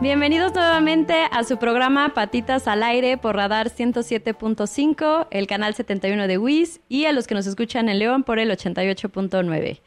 Bienvenidos 0.00 0.54
nuevamente 0.54 1.26
a 1.30 1.44
su 1.44 1.58
programa 1.58 2.14
Patitas 2.14 2.66
al 2.66 2.82
Aire 2.82 3.18
por 3.18 3.36
Radar 3.36 3.68
107.5, 3.68 5.26
el 5.30 5.46
canal 5.46 5.74
71 5.74 6.26
de 6.26 6.38
WIS 6.38 6.80
y 6.88 7.04
a 7.04 7.12
los 7.12 7.26
que 7.26 7.34
nos 7.34 7.46
escuchan 7.46 7.90
en 7.90 7.98
León 7.98 8.22
por 8.22 8.38
el 8.38 8.50
88.9. 8.50 9.80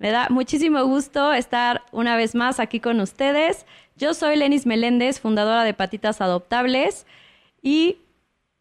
Me 0.00 0.10
da 0.10 0.26
muchísimo 0.30 0.82
gusto 0.84 1.32
estar 1.32 1.82
una 1.92 2.16
vez 2.16 2.34
más 2.34 2.58
aquí 2.58 2.80
con 2.80 2.98
ustedes. 2.98 3.64
Yo 3.94 4.14
soy 4.14 4.34
Lenis 4.34 4.66
Meléndez, 4.66 5.20
fundadora 5.20 5.62
de 5.62 5.74
Patitas 5.74 6.20
Adoptables 6.20 7.06
y, 7.62 7.98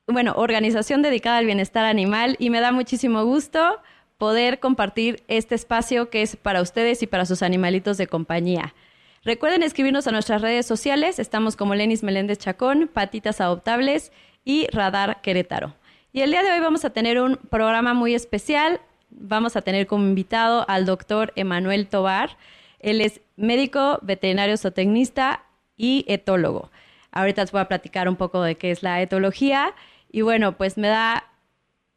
bueno, 0.05 0.33
organización 0.37 1.01
dedicada 1.01 1.39
al 1.39 1.47
bienestar 1.47 1.85
animal 1.85 2.35
y 2.37 2.51
me 2.51 2.61
da 2.61 2.71
muchísimo 2.71 3.25
gusto 3.25 3.81
poder 4.19 4.59
compartir 4.59 5.23
este 5.27 5.55
espacio 5.55 6.11
que 6.11 6.21
es 6.21 6.35
para 6.35 6.61
ustedes 6.61 7.01
y 7.01 7.07
para 7.07 7.25
sus 7.25 7.41
animalitos 7.41 7.97
de 7.97 8.05
compañía. 8.05 8.75
Recuerden 9.23 9.61
escribirnos 9.61 10.07
a 10.07 10.11
nuestras 10.11 10.41
redes 10.41 10.65
sociales. 10.65 11.19
Estamos 11.19 11.55
como 11.55 11.75
Lenis 11.75 12.01
Meléndez 12.01 12.39
Chacón, 12.39 12.89
Patitas 12.91 13.39
Adoptables 13.39 14.11
y 14.43 14.65
Radar 14.71 15.21
Querétaro. 15.21 15.75
Y 16.11 16.21
el 16.21 16.31
día 16.31 16.41
de 16.41 16.51
hoy 16.51 16.59
vamos 16.59 16.85
a 16.85 16.89
tener 16.89 17.21
un 17.21 17.35
programa 17.35 17.93
muy 17.93 18.15
especial. 18.15 18.81
Vamos 19.11 19.55
a 19.55 19.61
tener 19.61 19.85
como 19.85 20.05
invitado 20.05 20.65
al 20.67 20.87
doctor 20.87 21.33
Emanuel 21.35 21.87
Tobar. 21.87 22.35
Él 22.79 22.99
es 22.99 23.21
médico, 23.35 23.99
veterinario 24.01 24.57
zootecnista 24.57 25.43
y 25.77 26.03
etólogo. 26.07 26.71
Ahorita 27.11 27.43
les 27.43 27.51
voy 27.51 27.61
a 27.61 27.67
platicar 27.67 28.09
un 28.09 28.15
poco 28.15 28.41
de 28.41 28.55
qué 28.55 28.71
es 28.71 28.81
la 28.81 29.03
etología. 29.03 29.75
Y 30.11 30.21
bueno, 30.21 30.57
pues 30.57 30.79
me 30.79 30.87
da 30.87 31.30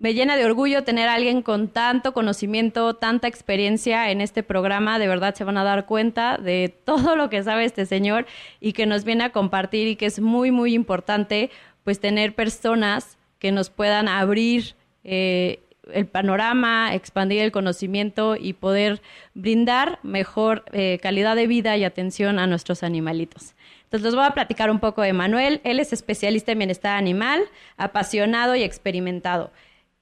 me 0.04 0.12
llena 0.12 0.36
de 0.36 0.44
orgullo 0.44 0.84
tener 0.84 1.08
a 1.08 1.14
alguien 1.14 1.40
con 1.40 1.68
tanto 1.68 2.12
conocimiento, 2.12 2.92
tanta 2.92 3.26
experiencia 3.26 4.10
en 4.10 4.20
este 4.20 4.42
programa. 4.42 4.98
De 4.98 5.08
verdad 5.08 5.34
se 5.34 5.44
van 5.44 5.56
a 5.56 5.64
dar 5.64 5.86
cuenta 5.86 6.36
de 6.36 6.68
todo 6.84 7.16
lo 7.16 7.30
que 7.30 7.42
sabe 7.42 7.64
este 7.64 7.86
señor 7.86 8.26
y 8.60 8.74
que 8.74 8.84
nos 8.84 9.04
viene 9.04 9.24
a 9.24 9.30
compartir 9.30 9.88
y 9.88 9.96
que 9.96 10.04
es 10.04 10.20
muy, 10.20 10.50
muy 10.50 10.74
importante 10.74 11.48
pues 11.84 12.00
tener 12.00 12.34
personas 12.34 13.16
que 13.38 13.50
nos 13.50 13.70
puedan 13.70 14.08
abrir 14.08 14.74
eh, 15.04 15.60
el 15.90 16.04
panorama, 16.04 16.94
expandir 16.94 17.40
el 17.40 17.50
conocimiento 17.50 18.36
y 18.36 18.52
poder 18.52 19.00
brindar 19.32 20.00
mejor 20.02 20.66
eh, 20.72 20.98
calidad 21.02 21.34
de 21.34 21.46
vida 21.46 21.78
y 21.78 21.84
atención 21.84 22.38
a 22.38 22.46
nuestros 22.46 22.82
animalitos. 22.82 23.54
Entonces 23.84 24.04
les 24.04 24.14
voy 24.16 24.24
a 24.26 24.32
platicar 24.32 24.70
un 24.70 24.80
poco 24.80 25.00
de 25.00 25.14
Manuel. 25.14 25.62
Él 25.64 25.80
es 25.80 25.94
especialista 25.94 26.52
en 26.52 26.58
bienestar 26.58 26.96
animal, 26.98 27.40
apasionado 27.78 28.54
y 28.54 28.62
experimentado. 28.62 29.50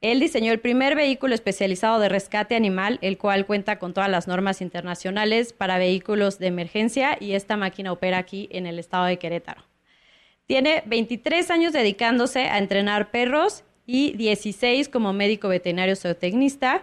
Él 0.03 0.19
diseñó 0.19 0.53
el 0.53 0.59
primer 0.59 0.97
vehículo 0.97 1.33
especializado 1.33 2.01
de 2.01 2.09
rescate 2.09 2.57
animal, 2.57 2.99
el 3.03 3.19
cual 3.19 3.47
cuenta 3.47 3.79
con 3.79 3.95
todas 3.95 4.11
las 4.11 4.27
normas 4.27 4.61
internacionales 4.61 5.53
para 5.53 5.79
vehículos 5.79 6.41
de 6.41 6.49
emergencia 6.49 7.17
y 7.21 7.35
esta 7.35 7.57
máquina 7.57 7.93
opera 7.93 8.19
aquí 8.19 8.49
en 8.51 8.67
el 8.67 8.81
estado 8.81 9.05
de 9.05 9.21
Querétaro. 9.21 9.63
Tiene 10.47 10.83
23 10.87 11.49
años 11.53 11.73
dedicándose 11.73 12.49
a 12.49 12.59
entrenar 12.59 13.13
perros 13.13 13.63
y 13.87 14.17
16 14.17 14.89
como 14.89 15.13
médico 15.13 15.47
veterinario 15.47 15.95
zootecnista. 15.95 16.83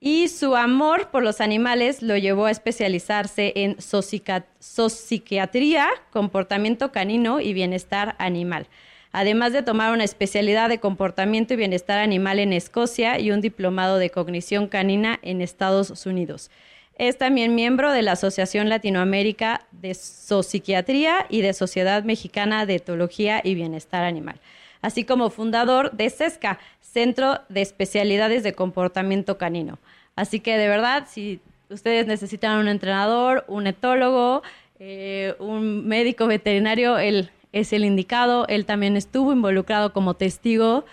Y 0.00 0.28
su 0.28 0.56
amor 0.56 1.10
por 1.10 1.22
los 1.22 1.42
animales 1.42 2.00
lo 2.00 2.16
llevó 2.16 2.46
a 2.46 2.50
especializarse 2.50 3.52
en 3.54 3.76
zoopsiquiatría, 3.80 5.88
comportamiento 6.10 6.90
canino 6.90 7.40
y 7.40 7.52
bienestar 7.52 8.16
animal 8.18 8.66
además 9.14 9.52
de 9.52 9.62
tomar 9.62 9.92
una 9.92 10.02
especialidad 10.02 10.68
de 10.68 10.80
comportamiento 10.80 11.54
y 11.54 11.56
bienestar 11.56 12.00
animal 12.00 12.40
en 12.40 12.52
Escocia 12.52 13.20
y 13.20 13.30
un 13.30 13.40
diplomado 13.40 13.98
de 13.98 14.10
cognición 14.10 14.66
canina 14.66 15.20
en 15.22 15.40
Estados 15.40 16.04
Unidos. 16.04 16.50
Es 16.98 17.16
también 17.16 17.54
miembro 17.54 17.92
de 17.92 18.02
la 18.02 18.12
Asociación 18.12 18.68
Latinoamérica 18.68 19.66
de 19.70 19.94
Zoopsiquiatría 19.94 21.26
y 21.28 21.42
de 21.42 21.52
Sociedad 21.52 22.02
Mexicana 22.02 22.66
de 22.66 22.74
Etología 22.74 23.40
y 23.44 23.54
Bienestar 23.54 24.02
Animal, 24.02 24.40
así 24.82 25.04
como 25.04 25.30
fundador 25.30 25.92
de 25.92 26.10
CESCA, 26.10 26.58
Centro 26.80 27.38
de 27.48 27.62
Especialidades 27.62 28.42
de 28.42 28.54
Comportamiento 28.54 29.38
Canino. 29.38 29.78
Así 30.16 30.40
que 30.40 30.58
de 30.58 30.66
verdad, 30.66 31.06
si 31.08 31.38
ustedes 31.70 32.08
necesitan 32.08 32.58
un 32.58 32.66
entrenador, 32.66 33.44
un 33.46 33.68
etólogo, 33.68 34.42
eh, 34.80 35.36
un 35.38 35.86
médico 35.86 36.26
veterinario, 36.26 36.98
el, 36.98 37.30
es 37.54 37.72
el 37.72 37.84
indicado. 37.84 38.46
Él 38.48 38.66
también 38.66 38.96
estuvo 38.96 39.32
involucrado 39.32 39.92
como 39.92 40.14
testigo 40.14 40.84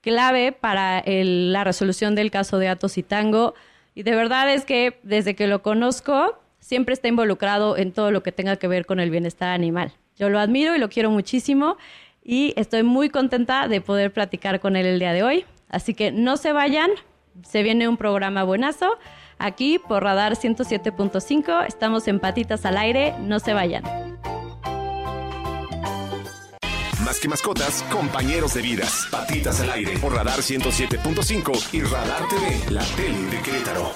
clave 0.00 0.52
para 0.52 1.02
la 1.06 1.64
resolución 1.64 2.14
del 2.14 2.30
caso 2.30 2.58
de 2.58 2.68
Atos 2.68 2.98
y 2.98 3.02
Tango. 3.02 3.54
Y 3.94 4.02
de 4.02 4.14
verdad 4.14 4.52
es 4.52 4.64
que 4.64 4.98
desde 5.02 5.34
que 5.34 5.46
lo 5.46 5.62
conozco, 5.62 6.38
siempre 6.60 6.92
está 6.92 7.08
involucrado 7.08 7.76
en 7.76 7.92
todo 7.92 8.10
lo 8.10 8.22
que 8.22 8.32
tenga 8.32 8.56
que 8.56 8.68
ver 8.68 8.84
con 8.84 9.00
el 9.00 9.10
bienestar 9.10 9.48
animal. 9.48 9.92
Yo 10.16 10.28
lo 10.28 10.38
admiro 10.38 10.74
y 10.74 10.78
lo 10.78 10.88
quiero 10.88 11.10
muchísimo 11.10 11.76
y 12.22 12.52
estoy 12.56 12.82
muy 12.82 13.08
contenta 13.08 13.68
de 13.68 13.80
poder 13.80 14.12
platicar 14.12 14.60
con 14.60 14.76
él 14.76 14.86
el 14.86 14.98
día 14.98 15.12
de 15.12 15.22
hoy. 15.22 15.44
Así 15.68 15.94
que 15.94 16.10
no 16.12 16.36
se 16.36 16.52
vayan, 16.52 16.90
se 17.42 17.62
viene 17.62 17.88
un 17.88 17.96
programa 17.96 18.42
buenazo. 18.42 18.98
Aquí 19.38 19.78
por 19.78 20.02
Radar 20.02 20.34
107.5 20.34 21.66
estamos 21.66 22.08
en 22.08 22.18
Patitas 22.18 22.66
al 22.66 22.76
Aire, 22.76 23.14
no 23.20 23.38
se 23.38 23.54
vayan. 23.54 23.84
Más 27.08 27.20
que 27.20 27.28
mascotas, 27.28 27.82
compañeros 27.84 28.52
de 28.52 28.60
vidas. 28.60 29.08
Patitas 29.10 29.62
al 29.62 29.70
aire 29.70 29.96
por 29.98 30.14
Radar 30.14 30.40
107.5 30.40 31.72
y 31.72 31.80
Radar 31.80 32.28
TV, 32.28 32.70
la 32.70 32.84
tele 32.84 33.18
de 33.30 33.40
Querétaro. 33.40 33.92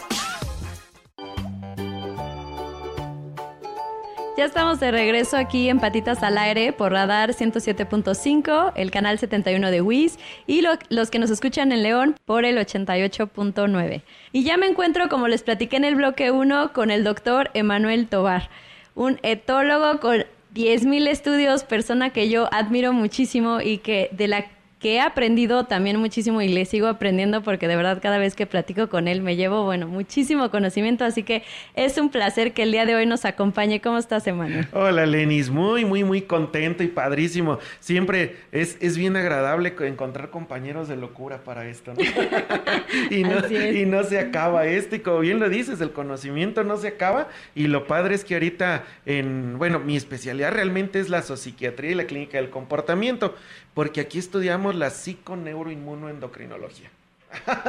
Ya 4.38 4.46
estamos 4.46 4.80
de 4.80 4.90
regreso 4.90 5.36
aquí 5.36 5.68
en 5.68 5.78
Patitas 5.78 6.22
al 6.22 6.38
Aire 6.38 6.72
por 6.72 6.92
Radar 6.92 7.34
107.5, 7.34 8.72
el 8.76 8.90
canal 8.90 9.18
71 9.18 9.70
de 9.70 9.82
WIS 9.82 10.18
y 10.46 10.62
los 10.88 11.10
que 11.10 11.18
nos 11.18 11.28
escuchan 11.28 11.70
en 11.70 11.82
León 11.82 12.16
por 12.24 12.46
el 12.46 12.56
88.9. 12.56 14.04
Y 14.32 14.44
ya 14.44 14.56
me 14.56 14.68
encuentro, 14.68 15.10
como 15.10 15.28
les 15.28 15.42
platiqué 15.42 15.76
en 15.76 15.84
el 15.84 15.96
bloque 15.96 16.30
1, 16.30 16.72
con 16.72 16.90
el 16.90 17.04
doctor 17.04 17.50
Emanuel 17.52 18.08
Tobar, 18.08 18.48
un 18.94 19.20
etólogo 19.22 20.00
con 20.00 20.24
10.000 20.54 21.08
estudios, 21.08 21.64
persona 21.64 22.10
que 22.10 22.28
yo 22.28 22.52
admiro 22.52 22.92
muchísimo 22.92 23.60
y 23.60 23.78
que 23.78 24.10
de 24.12 24.28
la 24.28 24.46
que 24.82 24.96
he 24.96 25.00
aprendido 25.00 25.64
también 25.64 25.96
muchísimo 25.96 26.42
y 26.42 26.48
le 26.48 26.64
sigo 26.64 26.88
aprendiendo 26.88 27.42
porque 27.42 27.68
de 27.68 27.76
verdad 27.76 28.00
cada 28.02 28.18
vez 28.18 28.34
que 28.34 28.46
platico 28.46 28.88
con 28.88 29.06
él 29.06 29.22
me 29.22 29.36
llevo, 29.36 29.62
bueno, 29.62 29.86
muchísimo 29.86 30.50
conocimiento, 30.50 31.04
así 31.04 31.22
que 31.22 31.44
es 31.74 31.98
un 31.98 32.10
placer 32.10 32.52
que 32.52 32.64
el 32.64 32.72
día 32.72 32.84
de 32.84 32.96
hoy 32.96 33.06
nos 33.06 33.24
acompañe. 33.24 33.80
¿Cómo 33.80 33.96
estás, 33.96 34.26
Emanuel? 34.26 34.66
Hola, 34.72 35.06
Lenis, 35.06 35.50
muy, 35.50 35.84
muy, 35.84 36.02
muy 36.02 36.22
contento 36.22 36.82
y 36.82 36.88
padrísimo. 36.88 37.60
Siempre 37.78 38.36
es, 38.50 38.76
es 38.80 38.98
bien 38.98 39.16
agradable 39.16 39.72
encontrar 39.82 40.30
compañeros 40.30 40.88
de 40.88 40.96
locura 40.96 41.44
para 41.44 41.68
esto, 41.68 41.94
¿no? 41.94 42.00
y, 43.10 43.22
no 43.22 43.48
y 43.48 43.86
no 43.86 44.02
se 44.02 44.18
acaba 44.18 44.66
esto 44.66 44.96
y 44.96 44.98
como 44.98 45.20
bien 45.20 45.38
lo 45.38 45.48
dices, 45.48 45.80
el 45.80 45.92
conocimiento 45.92 46.64
no 46.64 46.76
se 46.76 46.88
acaba 46.88 47.28
y 47.54 47.68
lo 47.68 47.86
padre 47.86 48.16
es 48.16 48.24
que 48.24 48.34
ahorita 48.34 48.82
en, 49.06 49.58
bueno, 49.58 49.78
mi 49.78 49.96
especialidad 49.96 50.52
realmente 50.52 50.98
es 50.98 51.08
la 51.08 51.22
psiquiatría 51.22 51.92
y 51.92 51.94
la 51.94 52.04
clínica 52.04 52.38
del 52.38 52.50
comportamiento, 52.50 53.36
porque 53.74 54.00
aquí 54.00 54.18
estudiamos 54.18 54.74
la 54.74 54.90
psiconeuroinmunoendocrinología. 54.90 56.90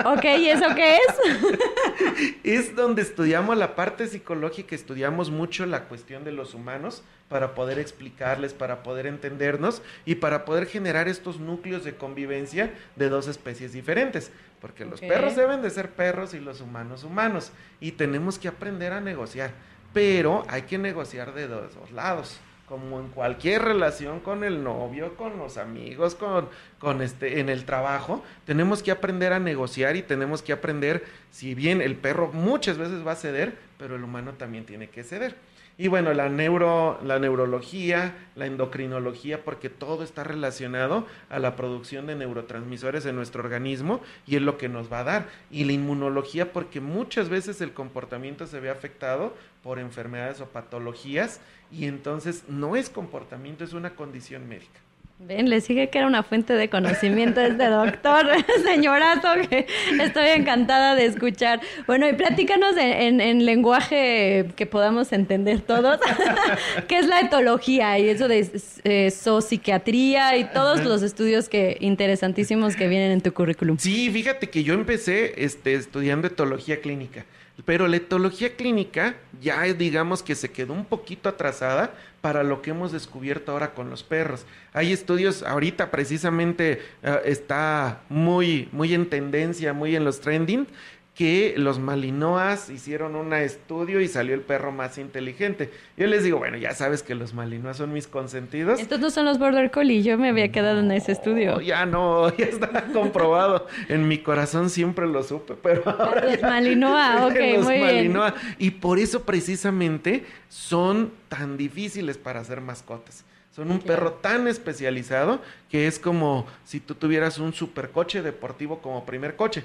Ok, 0.05 0.25
¿y 0.39 0.49
eso 0.49 0.65
qué 0.75 0.97
es? 0.97 2.35
es 2.43 2.75
donde 2.75 3.01
estudiamos 3.01 3.57
la 3.57 3.75
parte 3.75 4.07
psicológica, 4.07 4.75
estudiamos 4.75 5.31
mucho 5.31 5.65
la 5.65 5.85
cuestión 5.85 6.25
de 6.25 6.33
los 6.33 6.53
humanos 6.53 7.01
para 7.29 7.55
poder 7.55 7.79
explicarles, 7.79 8.53
para 8.53 8.83
poder 8.83 9.07
entendernos 9.07 9.81
y 10.05 10.15
para 10.15 10.43
poder 10.43 10.67
generar 10.67 11.07
estos 11.07 11.39
núcleos 11.39 11.85
de 11.85 11.95
convivencia 11.95 12.73
de 12.97 13.09
dos 13.09 13.27
especies 13.27 13.71
diferentes. 13.71 14.31
Porque 14.59 14.85
los 14.85 14.99
perros 14.99 15.35
deben 15.35 15.61
de 15.61 15.69
ser 15.69 15.91
perros 15.91 16.33
y 16.33 16.39
los 16.39 16.61
humanos 16.61 17.03
humanos. 17.03 17.51
Y 17.79 17.93
tenemos 17.93 18.39
que 18.39 18.47
aprender 18.47 18.93
a 18.93 19.01
negociar. 19.01 19.51
Pero 19.93 20.43
hay 20.47 20.63
que 20.63 20.77
negociar 20.77 21.33
de 21.33 21.47
dos 21.47 21.91
lados 21.91 22.39
como 22.67 22.99
en 22.99 23.09
cualquier 23.09 23.61
relación 23.61 24.19
con 24.19 24.43
el 24.43 24.63
novio, 24.63 25.15
con 25.15 25.37
los 25.37 25.57
amigos, 25.57 26.15
con, 26.15 26.49
con 26.79 27.01
este, 27.01 27.39
en 27.39 27.49
el 27.49 27.65
trabajo, 27.65 28.23
tenemos 28.45 28.81
que 28.81 28.91
aprender 28.91 29.33
a 29.33 29.39
negociar 29.39 29.95
y 29.95 30.01
tenemos 30.01 30.41
que 30.41 30.53
aprender, 30.53 31.03
si 31.29 31.55
bien 31.55 31.81
el 31.81 31.95
perro 31.95 32.31
muchas 32.31 32.77
veces 32.77 33.05
va 33.05 33.11
a 33.11 33.15
ceder, 33.15 33.57
pero 33.77 33.95
el 33.95 34.03
humano 34.03 34.33
también 34.33 34.65
tiene 34.65 34.89
que 34.89 35.03
ceder. 35.03 35.35
Y 35.75 35.87
bueno, 35.87 36.13
la, 36.13 36.29
neuro, 36.29 36.99
la 37.03 37.17
neurología, 37.17 38.15
la 38.35 38.45
endocrinología, 38.45 39.43
porque 39.43 39.69
todo 39.69 40.03
está 40.03 40.23
relacionado 40.23 41.07
a 41.29 41.39
la 41.39 41.55
producción 41.55 42.05
de 42.05 42.15
neurotransmisores 42.15 43.07
en 43.07 43.15
nuestro 43.15 43.43
organismo 43.43 43.99
y 44.27 44.35
es 44.35 44.43
lo 44.43 44.59
que 44.59 44.69
nos 44.69 44.91
va 44.91 44.99
a 44.99 45.03
dar. 45.03 45.29
Y 45.49 45.63
la 45.63 45.73
inmunología, 45.73 46.53
porque 46.53 46.79
muchas 46.79 47.29
veces 47.29 47.59
el 47.61 47.73
comportamiento 47.73 48.45
se 48.45 48.59
ve 48.59 48.69
afectado 48.69 49.33
por 49.63 49.79
enfermedades 49.79 50.41
o 50.41 50.45
patologías 50.45 51.41
y 51.71 51.85
entonces 51.85 52.43
no 52.47 52.75
es 52.75 52.91
comportamiento, 52.91 53.63
es 53.63 53.73
una 53.73 53.95
condición 53.95 54.47
médica. 54.47 54.82
Ven, 55.25 55.49
le 55.49 55.61
sigue 55.61 55.89
que 55.89 55.99
era 55.99 56.07
una 56.07 56.21
fuente 56.21 56.51
de 56.51 56.69
conocimiento 56.69 57.39
este 57.39 57.67
doctor, 57.67 58.27
señorazo, 58.65 59.29
que 59.49 59.67
estoy 60.01 60.27
encantada 60.29 60.95
de 60.95 61.05
escuchar. 61.05 61.61
Bueno, 61.87 62.09
y 62.09 62.13
platícanos 62.13 62.75
en, 62.77 63.45
lenguaje 63.45 64.47
que 64.57 64.65
podamos 64.65 65.13
entender 65.13 65.61
todos, 65.61 65.99
qué 66.89 66.99
es 66.99 67.07
la 67.07 67.21
etología 67.21 67.97
y 67.99 68.09
eso 68.09 68.27
de 68.27 68.49
eh, 68.83 69.11
zoopsiquiatría 69.11 70.35
y 70.35 70.45
todos 70.45 70.83
los 70.83 71.01
estudios 71.03 71.47
que 71.47 71.77
interesantísimos 71.79 72.75
que 72.75 72.89
vienen 72.89 73.11
en 73.11 73.21
tu 73.21 73.33
currículum. 73.33 73.77
Sí, 73.77 74.09
fíjate 74.11 74.49
que 74.49 74.63
yo 74.63 74.73
empecé 74.73 75.35
este, 75.37 75.75
estudiando 75.75 76.27
etología 76.27 76.81
clínica. 76.81 77.25
Pero 77.65 77.87
la 77.87 77.97
etología 77.97 78.55
clínica 78.55 79.15
ya 79.39 79.61
digamos 79.61 80.23
que 80.23 80.35
se 80.35 80.51
quedó 80.51 80.73
un 80.73 80.85
poquito 80.85 81.29
atrasada 81.29 81.93
para 82.23 82.41
lo 82.41 82.61
que 82.61 82.69
hemos 82.69 82.93
descubierto 82.93 83.51
ahora 83.51 83.73
con 83.73 83.89
los 83.89 84.01
perros. 84.01 84.45
Hay 84.71 84.93
estudios, 84.93 85.43
ahorita 85.43 85.91
precisamente 85.91 86.81
eh, 87.03 87.21
está 87.25 88.03
muy, 88.07 88.69
muy 88.71 88.93
en 88.93 89.09
tendencia, 89.09 89.73
muy 89.73 89.93
en 89.97 90.05
los 90.05 90.21
trending, 90.21 90.65
que 91.15 91.53
los 91.57 91.77
malinoas 91.77 92.71
hicieron 92.71 93.15
un 93.15 93.33
estudio 93.33 94.01
y 94.01 94.07
salió 94.07 94.33
el 94.33 94.41
perro 94.41 94.71
más 94.71 94.97
inteligente. 94.97 95.69
Yo 95.95 96.07
les 96.07 96.23
digo, 96.23 96.39
bueno, 96.39 96.57
ya 96.57 96.73
sabes 96.73 97.03
que 97.03 97.13
los 97.13 97.35
malinoas 97.35 97.77
son 97.77 97.93
mis 97.93 98.07
consentidos. 98.07 98.79
Estos 98.79 98.99
no 98.99 99.11
son 99.11 99.25
los 99.25 99.37
border 99.37 99.69
collie, 99.69 100.01
yo 100.01 100.17
me 100.17 100.29
había 100.29 100.51
quedado 100.51 100.79
en 100.79 100.91
ese 100.91 101.11
estudio. 101.11 101.61
Ya 101.61 101.85
no, 101.85 102.35
ya 102.37 102.45
está 102.45 102.85
comprobado. 102.91 103.67
en 103.89 104.07
mi 104.07 104.19
corazón 104.19 104.71
siempre 104.71 105.05
lo 105.05 105.21
supe, 105.21 105.53
pero 105.61 105.87
ahora 105.87 106.25
Los 106.31 106.41
malinoa, 106.41 107.27
ok, 107.27 107.35
los 107.57 107.65
muy 107.65 107.79
malinoa. 107.79 108.31
Bien. 108.31 108.55
Y 108.57 108.71
por 108.71 108.97
eso 108.97 109.23
precisamente 109.23 110.25
son 110.49 111.11
tan 111.29 111.57
difíciles 111.57 112.17
para 112.17 112.39
hacer 112.39 112.59
mascotas. 112.59 113.23
Son 113.55 113.69
un 113.69 113.77
perro 113.77 114.13
tan 114.13 114.47
especializado 114.47 115.39
que 115.69 115.85
es 115.85 115.99
como 115.99 116.47
si 116.63 116.79
tú 116.79 116.95
tuvieras 116.95 117.37
un 117.37 117.53
supercoche 117.53 118.23
deportivo 118.23 118.79
como 118.81 119.05
primer 119.05 119.35
coche 119.35 119.63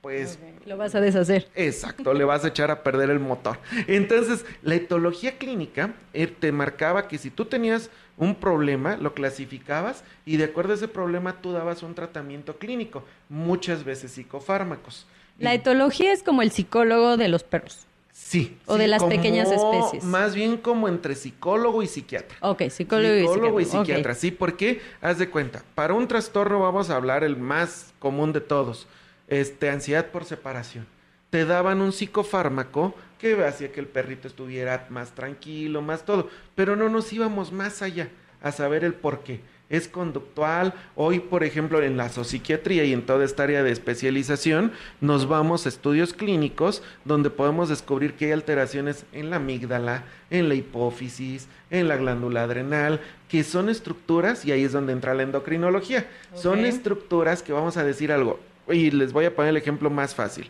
pues... 0.00 0.38
Lo 0.66 0.76
vas 0.76 0.94
a 0.94 1.00
deshacer. 1.00 1.48
Exacto, 1.54 2.14
le 2.14 2.24
vas 2.24 2.44
a 2.44 2.48
echar 2.48 2.70
a 2.70 2.82
perder 2.82 3.10
el 3.10 3.20
motor. 3.20 3.58
Entonces, 3.86 4.44
la 4.62 4.74
etología 4.74 5.38
clínica 5.38 5.94
eh, 6.12 6.26
te 6.26 6.52
marcaba 6.52 7.08
que 7.08 7.18
si 7.18 7.30
tú 7.30 7.46
tenías 7.46 7.90
un 8.16 8.34
problema, 8.34 8.96
lo 8.96 9.14
clasificabas 9.14 10.04
y 10.24 10.36
de 10.36 10.44
acuerdo 10.44 10.72
a 10.72 10.76
ese 10.76 10.88
problema 10.88 11.40
tú 11.40 11.52
dabas 11.52 11.82
un 11.82 11.94
tratamiento 11.94 12.58
clínico, 12.58 13.04
muchas 13.28 13.84
veces 13.84 14.12
psicofármacos. 14.12 15.06
La 15.38 15.54
etología 15.54 16.12
es 16.12 16.22
como 16.22 16.42
el 16.42 16.50
psicólogo 16.50 17.16
de 17.16 17.28
los 17.28 17.44
perros. 17.44 17.86
Sí. 18.12 18.58
O 18.66 18.76
de 18.76 18.88
las 18.88 19.04
pequeñas 19.04 19.48
especies. 19.50 20.02
Más 20.02 20.34
bien 20.34 20.56
como 20.56 20.88
entre 20.88 21.14
psicólogo 21.14 21.84
y 21.84 21.86
psiquiatra. 21.86 22.36
Ok, 22.40 22.62
psicólogo, 22.68 23.60
y 23.60 23.64
psiquiatra. 23.64 24.14
Sí, 24.14 24.32
porque, 24.32 24.80
haz 25.00 25.18
de 25.18 25.30
cuenta, 25.30 25.62
para 25.76 25.94
un 25.94 26.08
trastorno 26.08 26.58
vamos 26.58 26.90
a 26.90 26.96
hablar 26.96 27.22
el 27.22 27.36
más 27.36 27.94
común 28.00 28.32
de 28.32 28.40
todos, 28.40 28.88
este, 29.28 29.70
ansiedad 29.70 30.06
por 30.06 30.24
separación. 30.24 30.86
Te 31.30 31.44
daban 31.44 31.80
un 31.80 31.92
psicofármaco 31.92 32.94
que 33.18 33.44
hacía 33.44 33.70
que 33.70 33.80
el 33.80 33.86
perrito 33.86 34.28
estuviera 34.28 34.86
más 34.90 35.14
tranquilo, 35.14 35.82
más 35.82 36.04
todo, 36.04 36.28
pero 36.54 36.76
no 36.76 36.88
nos 36.88 37.12
íbamos 37.12 37.52
más 37.52 37.82
allá 37.82 38.08
a 38.40 38.52
saber 38.52 38.84
el 38.84 38.94
por 38.94 39.20
qué. 39.20 39.40
Es 39.68 39.86
conductual. 39.86 40.72
Hoy, 40.96 41.20
por 41.20 41.44
ejemplo, 41.44 41.82
en 41.82 41.98
la 41.98 42.08
psiquiatría 42.08 42.84
y 42.84 42.94
en 42.94 43.04
toda 43.04 43.24
esta 43.24 43.42
área 43.42 43.62
de 43.62 43.70
especialización, 43.70 44.72
nos 45.02 45.28
vamos 45.28 45.66
a 45.66 45.68
estudios 45.68 46.14
clínicos 46.14 46.82
donde 47.04 47.28
podemos 47.28 47.68
descubrir 47.68 48.14
que 48.14 48.26
hay 48.26 48.32
alteraciones 48.32 49.04
en 49.12 49.28
la 49.28 49.36
amígdala, 49.36 50.04
en 50.30 50.48
la 50.48 50.54
hipófisis, 50.54 51.48
en 51.70 51.86
la 51.86 51.98
glándula 51.98 52.44
adrenal, 52.44 53.02
que 53.28 53.44
son 53.44 53.68
estructuras, 53.68 54.46
y 54.46 54.52
ahí 54.52 54.64
es 54.64 54.72
donde 54.72 54.94
entra 54.94 55.12
la 55.12 55.24
endocrinología. 55.24 56.08
Son 56.34 56.64
estructuras 56.64 57.42
que 57.42 57.52
vamos 57.52 57.76
a 57.76 57.84
decir 57.84 58.10
algo, 58.10 58.40
y 58.70 58.90
les 58.90 59.12
voy 59.12 59.24
a 59.24 59.34
poner 59.34 59.50
el 59.50 59.56
ejemplo 59.56 59.90
más 59.90 60.14
fácil. 60.14 60.48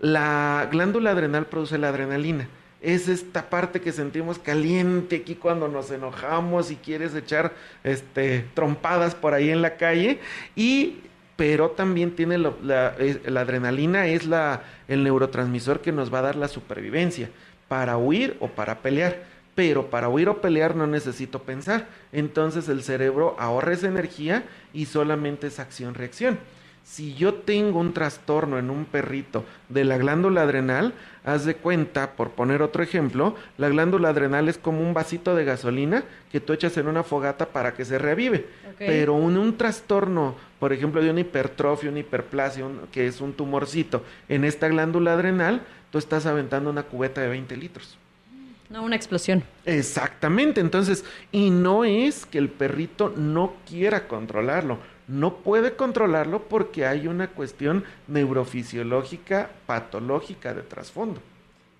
La 0.00 0.68
glándula 0.70 1.10
adrenal 1.10 1.46
produce 1.46 1.78
la 1.78 1.88
adrenalina. 1.88 2.48
Es 2.80 3.08
esta 3.08 3.50
parte 3.50 3.82
que 3.82 3.92
sentimos 3.92 4.38
caliente 4.38 5.16
aquí 5.16 5.34
cuando 5.34 5.68
nos 5.68 5.90
enojamos 5.90 6.70
y 6.70 6.76
quieres 6.76 7.14
echar 7.14 7.52
este, 7.84 8.46
trompadas 8.54 9.14
por 9.14 9.34
ahí 9.34 9.50
en 9.50 9.60
la 9.60 9.76
calle. 9.76 10.18
Y 10.56 11.00
pero 11.40 11.70
también 11.70 12.10
tiene 12.10 12.36
la, 12.36 12.94
adrenalina, 13.40 14.06
es 14.06 14.26
la, 14.26 14.62
el 14.88 15.02
neurotransmisor 15.04 15.80
que 15.80 15.90
nos 15.90 16.12
va 16.12 16.18
a 16.18 16.22
dar 16.22 16.36
la 16.36 16.48
supervivencia 16.48 17.30
para 17.66 17.96
huir 17.96 18.36
o 18.40 18.48
para 18.48 18.80
pelear. 18.80 19.22
Pero 19.54 19.88
para 19.88 20.10
huir 20.10 20.28
o 20.28 20.42
pelear 20.42 20.76
no 20.76 20.86
necesito 20.86 21.42
pensar. 21.42 21.88
Entonces 22.12 22.68
el 22.68 22.82
cerebro 22.82 23.36
ahorra 23.38 23.72
esa 23.72 23.88
energía 23.88 24.44
y 24.74 24.84
solamente 24.84 25.46
es 25.46 25.58
acción-reacción. 25.58 26.38
Si 26.84 27.14
yo 27.14 27.34
tengo 27.34 27.78
un 27.78 27.92
trastorno 27.92 28.58
en 28.58 28.68
un 28.68 28.84
perrito 28.84 29.44
de 29.68 29.84
la 29.84 29.96
glándula 29.96 30.42
adrenal, 30.42 30.92
haz 31.24 31.44
de 31.44 31.54
cuenta, 31.54 32.12
por 32.12 32.30
poner 32.30 32.62
otro 32.62 32.82
ejemplo, 32.82 33.36
la 33.58 33.68
glándula 33.68 34.08
adrenal 34.08 34.48
es 34.48 34.58
como 34.58 34.80
un 34.80 34.92
vasito 34.92 35.36
de 35.36 35.44
gasolina 35.44 36.04
que 36.32 36.40
tú 36.40 36.52
echas 36.52 36.76
en 36.78 36.88
una 36.88 37.04
fogata 37.04 37.46
para 37.46 37.74
que 37.74 37.84
se 37.84 37.98
revive. 37.98 38.46
Pero 38.78 39.14
un, 39.14 39.36
un 39.36 39.56
trastorno, 39.56 40.34
por 40.58 40.72
ejemplo, 40.72 41.02
de 41.02 41.10
una 41.10 41.20
hipertrofia, 41.20 41.90
una 41.90 42.00
hiperplasia, 42.00 42.66
que 42.90 43.06
es 43.06 43.20
un 43.20 43.34
tumorcito 43.34 44.02
en 44.28 44.44
esta 44.44 44.68
glándula 44.68 45.12
adrenal, 45.12 45.62
tú 45.90 45.98
estás 45.98 46.26
aventando 46.26 46.70
una 46.70 46.82
cubeta 46.82 47.20
de 47.20 47.28
20 47.28 47.56
litros. 47.56 47.98
No, 48.70 48.84
una 48.84 48.94
explosión. 48.94 49.42
Exactamente, 49.64 50.60
entonces, 50.60 51.04
y 51.32 51.50
no 51.50 51.84
es 51.84 52.24
que 52.24 52.38
el 52.38 52.48
perrito 52.48 53.12
no 53.16 53.54
quiera 53.68 54.06
controlarlo, 54.06 54.78
no 55.10 55.34
puede 55.38 55.74
controlarlo 55.74 56.44
porque 56.44 56.86
hay 56.86 57.08
una 57.08 57.28
cuestión 57.28 57.84
neurofisiológica, 58.06 59.50
patológica 59.66 60.54
de 60.54 60.62
trasfondo. 60.62 61.20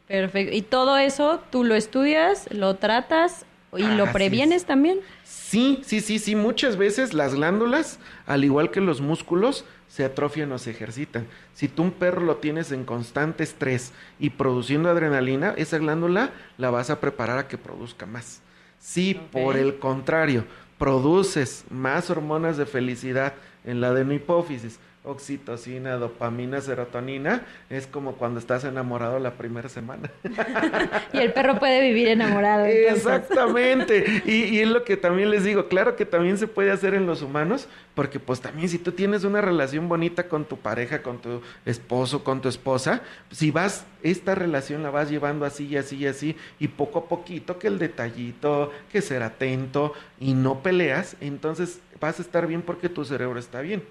Perfecto. 0.09 0.55
¿Y 0.55 0.63
todo 0.63 0.99
eso 0.99 1.41
tú 1.51 1.63
lo 1.63 1.77
estudias, 1.77 2.53
lo 2.53 2.77
tratas 2.77 3.47
y 3.77 3.85
lo 3.85 4.11
previenes 4.13 4.65
también? 4.65 4.99
Sí, 5.23 5.81
sí, 5.85 6.01
sí, 6.01 6.19
sí. 6.19 6.35
Muchas 6.35 6.77
veces 6.77 7.15
las 7.15 7.35
glándulas, 7.35 8.01
al 8.27 8.43
igual 8.43 8.73
que 8.73 8.81
los 8.81 9.01
músculos, 9.01 9.65
se 9.89 10.05
atrofian 10.05 10.51
o 10.51 10.59
se 10.59 10.71
ejercitan. 10.71 11.27
Si 11.55 11.69
tú 11.69 11.85
un 11.85 11.93
perro 11.93 12.23
lo 12.23 12.37
tienes 12.37 12.73
en 12.73 12.85
constante 12.85 13.45
estrés 13.45 13.93
y 14.19 14.31
produciendo 14.31 14.91
adrenalina, 14.91 15.55
esa 15.57 15.79
glándula 15.79 16.31
la 16.59 16.71
vas 16.71 16.91
a 16.91 17.01
preparar 17.01 17.39
a 17.39 17.49
que 17.49 17.59
produzca 17.59 18.07
más. 18.07 18.41
Si 18.81 19.15
por 19.15 19.57
el 19.57 19.79
contrario 19.79 20.45
produces 20.81 21.67
más 21.69 22.09
hormonas 22.09 22.57
de 22.57 22.65
felicidad 22.65 23.35
en 23.65 23.83
la 23.83 23.89
adenohipófisis, 23.89 24.81
oxitocina, 25.03 25.97
dopamina, 25.97 26.61
serotonina, 26.61 27.47
es 27.71 27.87
como 27.87 28.17
cuando 28.17 28.39
estás 28.39 28.65
enamorado 28.65 29.19
la 29.19 29.33
primera 29.33 29.69
semana. 29.69 30.11
y 31.13 31.19
el 31.19 31.33
perro 31.33 31.59
puede 31.59 31.81
vivir 31.81 32.09
enamorado. 32.09 32.67
Exactamente. 32.67 34.23
Y, 34.27 34.45
y, 34.45 34.61
es 34.61 34.69
lo 34.69 34.85
que 34.85 34.99
también 34.99 35.31
les 35.31 35.45
digo, 35.45 35.69
claro 35.69 35.97
que 35.97 36.05
también 36.05 36.37
se 36.37 36.47
puede 36.47 36.71
hacer 36.71 36.93
en 36.95 37.07
los 37.07 37.23
humanos, 37.23 37.67
porque 37.95 38.21
pues 38.21 38.41
también 38.41 38.69
si 38.69 38.79
tú 38.79 38.93
tienes 38.93 39.25
una 39.25 39.41
relación 39.41 39.89
bonita 39.89 40.29
con 40.29 40.45
tu 40.45 40.59
pareja, 40.59 41.03
con 41.03 41.19
tu 41.19 41.41
esposo, 41.65 42.23
con 42.23 42.43
tu 42.43 42.49
esposa, 42.49 43.01
si 43.31 43.51
vas, 43.51 43.87
esta 44.03 44.35
relación 44.35 44.83
la 44.83 44.91
vas 44.91 45.11
llevando 45.11 45.47
así 45.47 45.67
y 45.67 45.77
así 45.79 45.97
y 45.97 46.07
así, 46.07 46.37
y 46.59 46.69
poco 46.69 46.99
a 46.99 47.09
poquito 47.09 47.59
que 47.59 47.69
el 47.69 47.79
detallito, 47.79 48.71
que 48.93 49.01
ser 49.01 49.23
atento 49.23 49.95
y 50.19 50.35
no 50.35 50.63
peleas, 50.63 51.17
entonces 51.23 51.81
vas 52.01 52.19
a 52.19 52.23
estar 52.23 52.47
bien 52.47 52.61
porque 52.61 52.91
tu 52.91 53.05
cerebro 53.07 53.39
está 53.39 53.63
bien. 53.63 53.83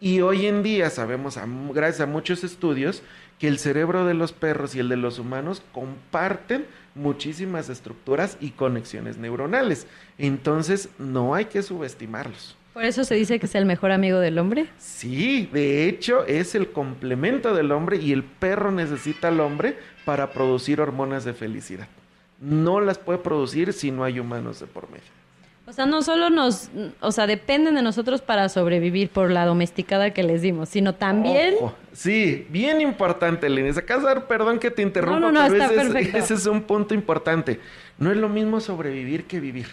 Y 0.00 0.20
hoy 0.20 0.46
en 0.46 0.62
día 0.62 0.90
sabemos, 0.90 1.38
gracias 1.74 2.00
a 2.00 2.06
muchos 2.06 2.44
estudios, 2.44 3.02
que 3.40 3.48
el 3.48 3.58
cerebro 3.58 4.06
de 4.06 4.14
los 4.14 4.32
perros 4.32 4.74
y 4.74 4.78
el 4.78 4.88
de 4.88 4.96
los 4.96 5.18
humanos 5.18 5.62
comparten 5.72 6.66
muchísimas 6.94 7.68
estructuras 7.68 8.36
y 8.40 8.50
conexiones 8.50 9.18
neuronales. 9.18 9.88
Entonces, 10.16 10.88
no 10.98 11.34
hay 11.34 11.46
que 11.46 11.62
subestimarlos. 11.62 12.56
¿Por 12.74 12.84
eso 12.84 13.02
se 13.02 13.16
dice 13.16 13.40
que 13.40 13.46
es 13.46 13.54
el 13.56 13.66
mejor 13.66 13.90
amigo 13.90 14.20
del 14.20 14.38
hombre? 14.38 14.68
Sí, 14.78 15.48
de 15.52 15.88
hecho 15.88 16.24
es 16.26 16.54
el 16.54 16.70
complemento 16.70 17.52
del 17.52 17.72
hombre 17.72 17.96
y 17.96 18.12
el 18.12 18.22
perro 18.22 18.70
necesita 18.70 19.28
al 19.28 19.40
hombre 19.40 19.76
para 20.04 20.30
producir 20.32 20.80
hormonas 20.80 21.24
de 21.24 21.34
felicidad. 21.34 21.88
No 22.40 22.80
las 22.80 22.98
puede 22.98 23.18
producir 23.18 23.72
si 23.72 23.90
no 23.90 24.04
hay 24.04 24.20
humanos 24.20 24.60
de 24.60 24.68
por 24.68 24.88
medio. 24.90 25.17
O 25.68 25.72
sea, 25.74 25.84
no 25.84 26.00
solo 26.00 26.30
nos, 26.30 26.70
o 27.00 27.12
sea, 27.12 27.26
dependen 27.26 27.74
de 27.74 27.82
nosotros 27.82 28.22
para 28.22 28.48
sobrevivir 28.48 29.10
por 29.10 29.30
la 29.30 29.44
domesticada 29.44 30.14
que 30.14 30.22
les 30.22 30.40
dimos, 30.40 30.70
sino 30.70 30.94
también... 30.94 31.56
Sí, 31.92 32.46
bien 32.48 32.80
importante, 32.80 33.50
Lenny. 33.50 33.70
Acá, 33.76 33.98
perdón 34.26 34.60
que 34.60 34.70
te 34.70 34.80
interrumpa, 34.80 35.20
no, 35.20 35.30
no, 35.30 35.40
pero 35.46 35.52
está 35.64 35.66
ese, 35.66 35.74
perfecto. 35.74 36.16
es, 36.16 36.24
ese 36.24 36.34
es 36.34 36.46
un 36.46 36.62
punto 36.62 36.94
importante. 36.94 37.60
No 37.98 38.10
es 38.10 38.16
lo 38.16 38.30
mismo 38.30 38.60
sobrevivir 38.60 39.24
que 39.24 39.40
vivir. 39.40 39.66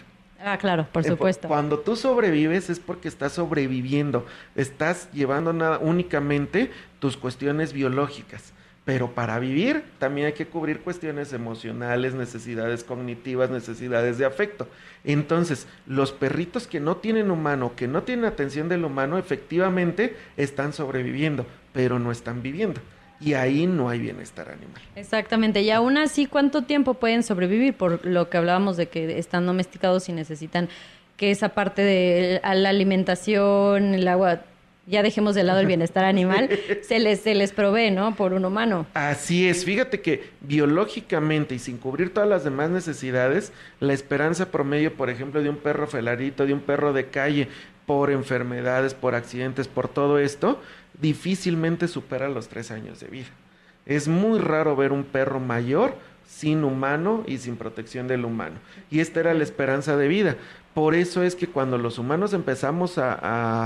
Ah, 0.43 0.57
claro, 0.57 0.85
por 0.91 1.05
Eh, 1.05 1.09
supuesto. 1.09 1.47
Cuando 1.47 1.79
tú 1.79 1.95
sobrevives 1.95 2.69
es 2.69 2.79
porque 2.81 3.07
estás 3.07 3.31
sobreviviendo, 3.31 4.25
estás 4.55 5.09
llevando 5.13 5.53
nada 5.53 5.77
únicamente 5.79 6.71
tus 6.99 7.15
cuestiones 7.15 7.71
biológicas. 7.71 8.51
Pero 8.85 9.15
para 9.15 9.39
vivir 9.39 9.83
también 9.97 10.27
hay 10.27 10.33
que 10.33 10.45
cubrir 10.45 10.81
cuestiones 10.81 11.33
emocionales, 11.33 12.13
necesidades 12.13 12.83
cognitivas, 12.83 13.49
necesidades 13.49 14.19
de 14.19 14.25
afecto. 14.25 14.67
Entonces, 15.03 15.67
los 15.87 16.11
perritos 16.11 16.67
que 16.67 16.79
no 16.79 16.97
tienen 16.97 17.31
humano, 17.31 17.73
que 17.75 17.87
no 17.87 18.03
tienen 18.03 18.25
atención 18.25 18.69
del 18.69 18.85
humano, 18.85 19.17
efectivamente 19.17 20.15
están 20.37 20.71
sobreviviendo, 20.71 21.47
pero 21.73 21.97
no 21.97 22.11
están 22.11 22.43
viviendo. 22.43 22.79
Y 23.19 23.33
ahí 23.33 23.65
no 23.65 23.89
hay 23.89 23.97
bienestar 23.97 24.49
animal. 24.49 24.81
Exactamente, 24.95 25.61
y 25.61 25.71
aún 25.71 25.97
así, 25.97 26.27
¿cuánto 26.27 26.63
tiempo 26.63 26.95
pueden 26.95 27.23
sobrevivir? 27.23 27.73
Por 27.73 28.05
lo 28.05 28.29
que 28.29 28.37
hablábamos 28.37 28.77
de 28.77 28.87
que 28.87 29.17
están 29.17 29.47
domesticados 29.47 30.09
y 30.09 30.13
necesitan 30.13 30.69
que 31.17 31.31
esa 31.31 31.49
parte 31.49 31.81
de 31.81 32.41
la 32.43 32.69
alimentación, 32.69 33.95
el 33.95 34.07
agua, 34.07 34.41
ya 34.87 35.03
dejemos 35.03 35.35
de 35.35 35.43
lado 35.43 35.59
el 35.59 35.67
bienestar 35.67 36.05
animal, 36.05 36.49
se 36.81 36.99
les, 36.99 37.21
se 37.21 37.35
les 37.35 37.51
provee, 37.51 37.91
¿no? 37.91 38.15
Por 38.15 38.33
un 38.33 38.45
humano. 38.45 38.85
Así 38.93 39.47
es, 39.47 39.65
fíjate 39.65 40.01
que 40.01 40.29
biológicamente 40.41 41.55
y 41.55 41.59
sin 41.59 41.77
cubrir 41.77 42.13
todas 42.13 42.29
las 42.29 42.43
demás 42.43 42.69
necesidades, 42.69 43.51
la 43.79 43.93
esperanza 43.93 44.51
promedio, 44.51 44.93
por 44.93 45.09
ejemplo, 45.09 45.41
de 45.41 45.49
un 45.49 45.57
perro 45.57 45.87
felarito, 45.87 46.45
de 46.45 46.53
un 46.53 46.61
perro 46.61 46.93
de 46.93 47.07
calle, 47.07 47.47
por 47.85 48.11
enfermedades, 48.11 48.93
por 48.93 49.15
accidentes, 49.15 49.67
por 49.67 49.87
todo 49.87 50.19
esto, 50.19 50.59
difícilmente 50.99 51.87
supera 51.87 52.29
los 52.29 52.47
tres 52.47 52.71
años 52.71 52.99
de 52.99 53.07
vida. 53.07 53.29
Es 53.85 54.07
muy 54.07 54.39
raro 54.39 54.75
ver 54.75 54.91
un 54.91 55.03
perro 55.03 55.39
mayor 55.39 55.95
sin 56.25 56.63
humano 56.63 57.23
y 57.27 57.37
sin 57.37 57.55
protección 57.57 58.07
del 58.07 58.25
humano. 58.25 58.59
Y 58.89 58.99
esta 58.99 59.19
era 59.21 59.33
la 59.33 59.43
esperanza 59.43 59.95
de 59.97 60.07
vida. 60.07 60.37
Por 60.73 60.93
eso 60.95 61.23
es 61.23 61.35
que 61.35 61.47
cuando 61.47 61.77
los 61.77 61.97
humanos 61.99 62.33
empezamos 62.33 62.97
a, 62.97 63.17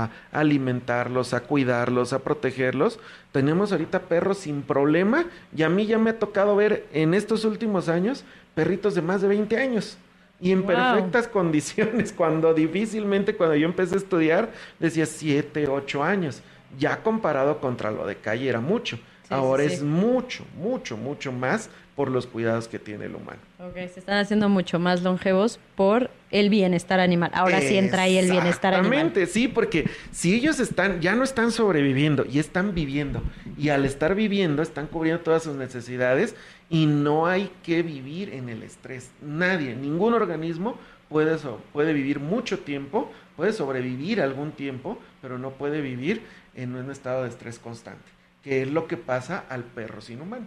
a 0.04 0.10
alimentarlos, 0.30 1.34
a 1.34 1.40
cuidarlos, 1.40 2.12
a 2.12 2.20
protegerlos, 2.20 3.00
tenemos 3.32 3.72
ahorita 3.72 4.02
perros 4.02 4.38
sin 4.38 4.62
problema. 4.62 5.26
Y 5.56 5.62
a 5.62 5.68
mí 5.68 5.86
ya 5.86 5.98
me 5.98 6.10
ha 6.10 6.18
tocado 6.18 6.54
ver 6.56 6.86
en 6.92 7.14
estos 7.14 7.44
últimos 7.44 7.88
años 7.88 8.24
perritos 8.54 8.94
de 8.94 9.02
más 9.02 9.22
de 9.22 9.28
20 9.28 9.56
años. 9.56 9.98
Y 10.38 10.52
en 10.52 10.64
Wow. 10.64 10.66
perfectas 10.66 11.28
condiciones, 11.28 12.12
cuando 12.12 12.54
difícilmente 12.54 13.36
cuando 13.36 13.56
yo 13.56 13.66
empecé 13.66 13.94
a 13.96 13.98
estudiar 13.98 14.52
decía 14.78 15.06
7, 15.06 15.66
8 15.68 16.02
años. 16.04 16.42
Ya 16.78 17.02
comparado 17.02 17.60
contra 17.60 17.90
lo 17.90 18.06
de 18.06 18.16
calle 18.16 18.48
era 18.48 18.60
mucho. 18.60 18.98
Sí, 19.22 19.34
Ahora 19.34 19.64
sí, 19.64 19.68
sí. 19.68 19.74
es 19.74 19.82
mucho, 19.82 20.44
mucho, 20.54 20.96
mucho 20.96 21.32
más 21.32 21.70
por 22.00 22.10
los 22.10 22.26
cuidados 22.26 22.66
que 22.66 22.78
tiene 22.78 23.04
el 23.04 23.14
humano. 23.14 23.38
Ok, 23.58 23.74
se 23.92 24.00
están 24.00 24.16
haciendo 24.16 24.48
mucho 24.48 24.78
más 24.78 25.02
longevos 25.02 25.60
por 25.76 26.08
el 26.30 26.48
bienestar 26.48 26.98
animal. 26.98 27.30
Ahora 27.34 27.60
sí 27.60 27.76
entra 27.76 28.04
ahí 28.04 28.16
el 28.16 28.30
bienestar 28.30 28.72
animal. 28.72 28.92
Exactamente, 29.08 29.26
sí, 29.30 29.48
porque 29.48 29.84
si 30.10 30.34
ellos 30.34 30.60
están, 30.60 31.02
ya 31.02 31.14
no 31.14 31.24
están 31.24 31.52
sobreviviendo 31.52 32.24
y 32.24 32.38
están 32.38 32.74
viviendo, 32.74 33.20
y 33.58 33.68
al 33.68 33.84
estar 33.84 34.14
viviendo 34.14 34.62
están 34.62 34.86
cubriendo 34.86 35.22
todas 35.22 35.42
sus 35.42 35.56
necesidades 35.56 36.34
y 36.70 36.86
no 36.86 37.26
hay 37.26 37.50
que 37.62 37.82
vivir 37.82 38.30
en 38.32 38.48
el 38.48 38.62
estrés. 38.62 39.10
Nadie, 39.20 39.76
ningún 39.76 40.14
organismo 40.14 40.78
puede, 41.10 41.36
so- 41.36 41.60
puede 41.74 41.92
vivir 41.92 42.18
mucho 42.18 42.60
tiempo, 42.60 43.12
puede 43.36 43.52
sobrevivir 43.52 44.22
algún 44.22 44.52
tiempo, 44.52 44.98
pero 45.20 45.36
no 45.38 45.50
puede 45.50 45.82
vivir 45.82 46.22
en 46.54 46.74
un 46.76 46.90
estado 46.90 47.24
de 47.24 47.28
estrés 47.28 47.58
constante, 47.58 48.08
que 48.42 48.62
es 48.62 48.68
lo 48.70 48.86
que 48.86 48.96
pasa 48.96 49.44
al 49.50 49.64
perro 49.64 50.00
sin 50.00 50.22
humano. 50.22 50.46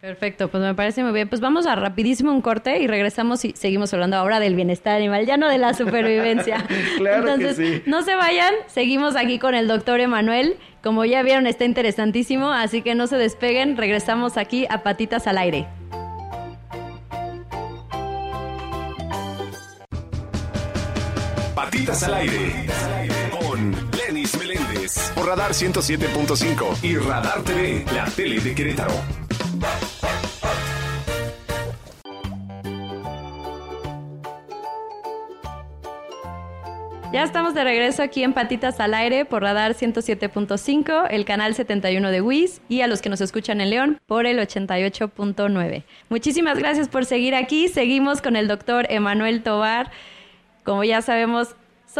Perfecto, 0.00 0.48
pues 0.48 0.62
me 0.62 0.74
parece 0.74 1.02
muy 1.02 1.12
bien. 1.12 1.28
Pues 1.28 1.42
vamos 1.42 1.66
a 1.66 1.74
rapidísimo 1.74 2.32
un 2.32 2.40
corte 2.40 2.78
y 2.78 2.86
regresamos 2.86 3.44
y 3.44 3.52
seguimos 3.52 3.92
hablando 3.92 4.16
ahora 4.16 4.40
del 4.40 4.54
bienestar 4.54 4.96
animal, 4.96 5.26
ya 5.26 5.36
no 5.36 5.46
de 5.48 5.58
la 5.58 5.74
supervivencia. 5.74 6.64
Claro 6.96 7.24
que 7.24 7.30
Entonces, 7.32 7.56
sí. 7.56 7.82
no 7.84 8.02
se 8.02 8.14
vayan, 8.14 8.54
seguimos 8.66 9.14
aquí 9.14 9.38
con 9.38 9.54
el 9.54 9.68
doctor 9.68 10.00
Emanuel. 10.00 10.56
Como 10.82 11.04
ya 11.04 11.22
vieron, 11.22 11.46
está 11.46 11.66
interesantísimo, 11.66 12.50
así 12.50 12.80
que 12.80 12.94
no 12.94 13.06
se 13.06 13.16
despeguen, 13.16 13.76
regresamos 13.76 14.38
aquí 14.38 14.66
a 14.70 14.82
Patitas 14.82 15.26
al 15.26 15.36
Aire. 15.36 15.66
Patitas 21.54 22.02
al 22.04 22.14
aire. 22.14 22.66
Con 23.30 23.74
Lenis 23.98 24.36
Meléndez. 24.38 25.12
Por 25.14 25.26
Radar 25.26 25.52
107.5 25.52 26.82
y 26.82 26.96
Radar 26.96 27.42
TV, 27.42 27.84
la 27.94 28.04
tele 28.06 28.40
de 28.40 28.54
Querétaro. 28.54 28.94
Ya 37.12 37.24
estamos 37.24 37.54
de 37.54 37.64
regreso 37.64 38.04
aquí 38.04 38.22
en 38.22 38.32
Patitas 38.32 38.78
al 38.78 38.94
Aire 38.94 39.24
por 39.24 39.42
Radar 39.42 39.74
107.5, 39.74 41.08
el 41.10 41.24
canal 41.24 41.56
71 41.56 42.08
de 42.08 42.20
WIS 42.20 42.60
y 42.68 42.82
a 42.82 42.86
los 42.86 43.02
que 43.02 43.08
nos 43.08 43.20
escuchan 43.20 43.60
en 43.60 43.70
León 43.70 44.00
por 44.06 44.26
el 44.26 44.38
88.9. 44.38 45.82
Muchísimas 46.08 46.56
gracias 46.56 46.88
por 46.88 47.04
seguir 47.04 47.34
aquí. 47.34 47.66
Seguimos 47.66 48.22
con 48.22 48.36
el 48.36 48.46
doctor 48.46 48.86
Emanuel 48.90 49.42
Tobar. 49.42 49.90
Como 50.62 50.84
ya 50.84 51.02
sabemos, 51.02 51.56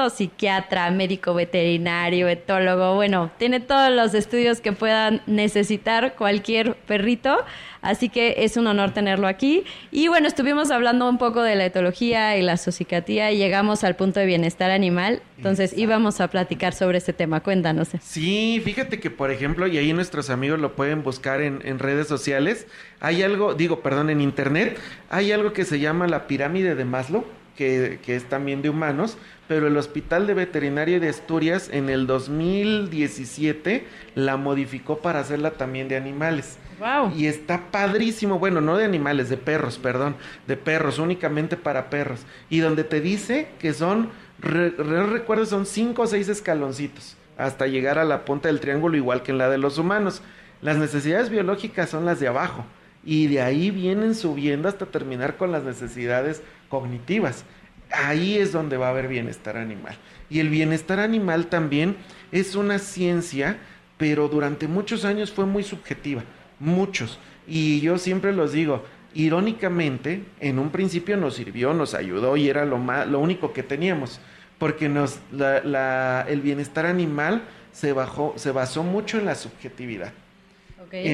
psiquiatra, 0.08 0.90
médico 0.90 1.34
veterinario, 1.34 2.28
etólogo, 2.28 2.94
bueno, 2.94 3.30
tiene 3.38 3.60
todos 3.60 3.90
los 3.90 4.14
estudios 4.14 4.60
que 4.60 4.72
puedan 4.72 5.20
necesitar 5.26 6.14
cualquier 6.14 6.76
perrito, 6.76 7.36
así 7.82 8.08
que 8.08 8.36
es 8.38 8.56
un 8.56 8.68
honor 8.68 8.92
tenerlo 8.92 9.26
aquí. 9.26 9.64
Y 9.90 10.08
bueno, 10.08 10.28
estuvimos 10.28 10.70
hablando 10.70 11.08
un 11.08 11.18
poco 11.18 11.42
de 11.42 11.56
la 11.56 11.66
etología 11.66 12.36
y 12.36 12.42
la 12.42 12.56
sociopatía 12.56 13.32
y 13.32 13.38
llegamos 13.38 13.82
al 13.82 13.96
punto 13.96 14.20
de 14.20 14.26
bienestar 14.26 14.70
animal, 14.70 15.22
entonces 15.36 15.76
íbamos 15.76 16.20
a 16.20 16.28
platicar 16.28 16.72
sobre 16.72 16.98
este 16.98 17.12
tema, 17.12 17.40
cuéntanos. 17.40 17.88
Sí, 18.00 18.62
fíjate 18.64 19.00
que 19.00 19.10
por 19.10 19.30
ejemplo, 19.30 19.66
y 19.66 19.76
ahí 19.76 19.92
nuestros 19.92 20.30
amigos 20.30 20.60
lo 20.60 20.76
pueden 20.76 21.02
buscar 21.02 21.40
en, 21.40 21.60
en 21.64 21.78
redes 21.78 22.06
sociales, 22.06 22.66
hay 23.00 23.22
algo, 23.22 23.54
digo, 23.54 23.80
perdón, 23.80 24.08
en 24.10 24.20
internet, 24.20 24.78
hay 25.10 25.32
algo 25.32 25.52
que 25.52 25.64
se 25.64 25.80
llama 25.80 26.06
la 26.06 26.26
pirámide 26.28 26.74
de 26.76 26.84
Maslow, 26.84 27.24
que, 27.60 27.98
que 28.02 28.16
es 28.16 28.24
también 28.24 28.62
de 28.62 28.70
humanos, 28.70 29.18
pero 29.46 29.66
el 29.66 29.76
Hospital 29.76 30.26
de 30.26 30.32
Veterinaria 30.32 30.98
de 30.98 31.10
Asturias 31.10 31.68
en 31.70 31.90
el 31.90 32.06
2017 32.06 33.86
la 34.14 34.38
modificó 34.38 35.00
para 35.00 35.20
hacerla 35.20 35.50
también 35.52 35.86
de 35.88 35.96
animales. 35.96 36.56
Wow. 36.78 37.12
Y 37.14 37.26
está 37.26 37.70
padrísimo, 37.70 38.38
bueno, 38.38 38.62
no 38.62 38.78
de 38.78 38.86
animales, 38.86 39.28
de 39.28 39.36
perros, 39.36 39.76
perdón, 39.78 40.16
de 40.46 40.56
perros, 40.56 40.98
únicamente 40.98 41.58
para 41.58 41.90
perros. 41.90 42.20
Y 42.48 42.60
donde 42.60 42.82
te 42.84 43.02
dice 43.02 43.48
que 43.58 43.74
son, 43.74 44.08
re- 44.38 44.70
re- 44.70 45.04
recuerdo, 45.06 45.44
son 45.44 45.66
cinco 45.66 46.02
o 46.02 46.06
seis 46.06 46.30
escaloncitos 46.30 47.18
hasta 47.36 47.66
llegar 47.66 47.98
a 47.98 48.04
la 48.04 48.24
punta 48.24 48.48
del 48.48 48.60
triángulo, 48.60 48.96
igual 48.96 49.22
que 49.22 49.32
en 49.32 49.38
la 49.38 49.50
de 49.50 49.58
los 49.58 49.76
humanos. 49.76 50.22
Las 50.62 50.78
necesidades 50.78 51.28
biológicas 51.28 51.90
son 51.90 52.06
las 52.06 52.20
de 52.20 52.28
abajo 52.28 52.64
y 53.04 53.26
de 53.26 53.42
ahí 53.42 53.70
vienen 53.70 54.14
subiendo 54.14 54.68
hasta 54.68 54.86
terminar 54.86 55.36
con 55.36 55.52
las 55.52 55.62
necesidades 55.64 56.42
cognitivas. 56.70 57.44
Ahí 57.92 58.38
es 58.38 58.52
donde 58.52 58.78
va 58.78 58.86
a 58.86 58.90
haber 58.90 59.08
bienestar 59.08 59.58
animal. 59.58 59.96
Y 60.30 60.38
el 60.40 60.48
bienestar 60.48 61.00
animal 61.00 61.46
también 61.48 61.96
es 62.32 62.54
una 62.54 62.78
ciencia, 62.78 63.58
pero 63.98 64.28
durante 64.28 64.68
muchos 64.68 65.04
años 65.04 65.30
fue 65.32 65.44
muy 65.44 65.62
subjetiva, 65.64 66.22
muchos. 66.60 67.18
Y 67.46 67.80
yo 67.80 67.98
siempre 67.98 68.32
los 68.32 68.52
digo, 68.52 68.84
irónicamente, 69.12 70.22
en 70.40 70.58
un 70.58 70.70
principio 70.70 71.16
nos 71.16 71.34
sirvió, 71.34 71.74
nos 71.74 71.94
ayudó 71.94 72.36
y 72.36 72.48
era 72.48 72.64
lo, 72.64 72.78
más, 72.78 73.06
lo 73.08 73.18
único 73.18 73.52
que 73.52 73.62
teníamos, 73.62 74.20
porque 74.58 74.88
nos, 74.88 75.18
la- 75.32 75.62
la- 75.64 76.24
el 76.28 76.40
bienestar 76.42 76.86
animal 76.86 77.42
se, 77.72 77.92
bajó, 77.92 78.34
se 78.36 78.50
basó 78.52 78.82
mucho 78.84 79.18
en 79.18 79.24
la 79.26 79.34
subjetividad 79.34 80.12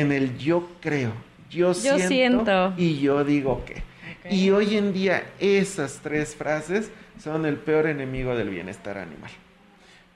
en 0.03 0.13
el 0.13 0.37
yo 0.39 0.69
creo, 0.81 1.13
yo, 1.51 1.69
Yo 1.69 1.75
siento, 1.75 2.09
siento. 2.09 2.75
y 2.77 2.99
yo 3.01 3.25
digo 3.25 3.65
que. 3.65 3.83
Y 4.30 4.50
hoy 4.50 4.76
en 4.76 4.92
día 4.92 5.25
esas 5.38 6.00
tres 6.02 6.35
frases 6.35 6.90
son 7.23 7.47
el 7.47 7.56
peor 7.56 7.87
enemigo 7.87 8.35
del 8.35 8.50
bienestar 8.50 8.99
animal. 8.99 9.30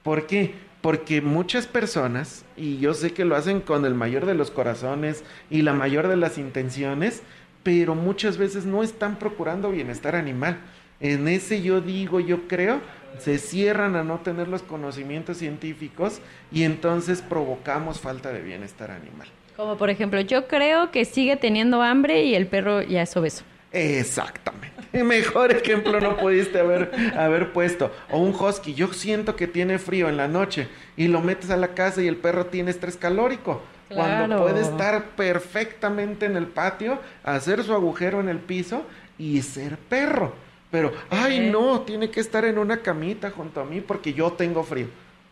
¿Por 0.03 0.27
qué? 0.27 0.53
Porque 0.81 1.21
muchas 1.21 1.67
personas, 1.67 2.43
y 2.57 2.79
yo 2.79 2.93
sé 2.93 3.13
que 3.13 3.25
lo 3.25 3.35
hacen 3.35 3.61
con 3.61 3.85
el 3.85 3.93
mayor 3.93 4.25
de 4.25 4.33
los 4.33 4.49
corazones 4.51 5.23
y 5.49 5.61
la 5.61 5.73
mayor 5.73 6.07
de 6.07 6.17
las 6.17 6.37
intenciones, 6.37 7.21
pero 7.63 7.93
muchas 7.95 8.37
veces 8.37 8.65
no 8.65 8.81
están 8.81 9.17
procurando 9.17 9.71
bienestar 9.71 10.15
animal. 10.15 10.57
En 10.99 11.27
ese 11.27 11.61
yo 11.61 11.81
digo, 11.81 12.19
yo 12.19 12.47
creo, 12.47 12.81
se 13.19 13.37
cierran 13.37 13.95
a 13.95 14.03
no 14.03 14.19
tener 14.19 14.47
los 14.47 14.63
conocimientos 14.63 15.37
científicos 15.37 16.19
y 16.51 16.63
entonces 16.63 17.21
provocamos 17.21 17.99
falta 17.99 18.31
de 18.31 18.41
bienestar 18.41 18.91
animal. 18.91 19.27
Como 19.55 19.77
por 19.77 19.89
ejemplo, 19.89 20.21
yo 20.21 20.47
creo 20.47 20.91
que 20.91 21.05
sigue 21.05 21.37
teniendo 21.37 21.81
hambre 21.81 22.23
y 22.23 22.35
el 22.35 22.47
perro 22.47 22.81
ya 22.81 23.03
es 23.03 23.15
obeso. 23.15 23.43
Exactamente. 23.71 24.71
Mejor 25.03 25.51
ejemplo 25.51 25.99
no 25.99 26.17
pudiste 26.17 26.59
haber, 26.59 26.91
haber 27.17 27.53
puesto. 27.53 27.91
O 28.09 28.19
un 28.19 28.35
husky, 28.35 28.73
yo 28.73 28.91
siento 28.93 29.35
que 29.35 29.47
tiene 29.47 29.79
frío 29.79 30.09
en 30.09 30.17
la 30.17 30.27
noche 30.27 30.67
y 30.97 31.07
lo 31.07 31.21
metes 31.21 31.49
a 31.49 31.57
la 31.57 31.69
casa 31.69 32.01
y 32.01 32.07
el 32.07 32.17
perro 32.17 32.47
tiene 32.47 32.71
estrés 32.71 32.97
calórico. 32.97 33.61
Cuando 33.93 34.41
puede 34.41 34.61
estar 34.61 35.03
perfectamente 35.17 36.25
en 36.25 36.37
el 36.37 36.47
patio, 36.47 36.99
hacer 37.23 37.63
su 37.63 37.73
agujero 37.73 38.21
en 38.21 38.29
el 38.29 38.39
piso 38.39 38.83
y 39.17 39.41
ser 39.41 39.77
perro. 39.77 40.33
Pero, 40.71 40.93
ay 41.09 41.49
no, 41.51 41.81
tiene 41.81 42.09
que 42.09 42.21
estar 42.21 42.45
en 42.45 42.57
una 42.57 42.77
camita 42.77 43.29
junto 43.29 43.59
a 43.59 43.65
mí 43.65 43.81
porque 43.81 44.13
yo 44.13 44.31
tengo 44.31 44.63
frío, 44.63 44.87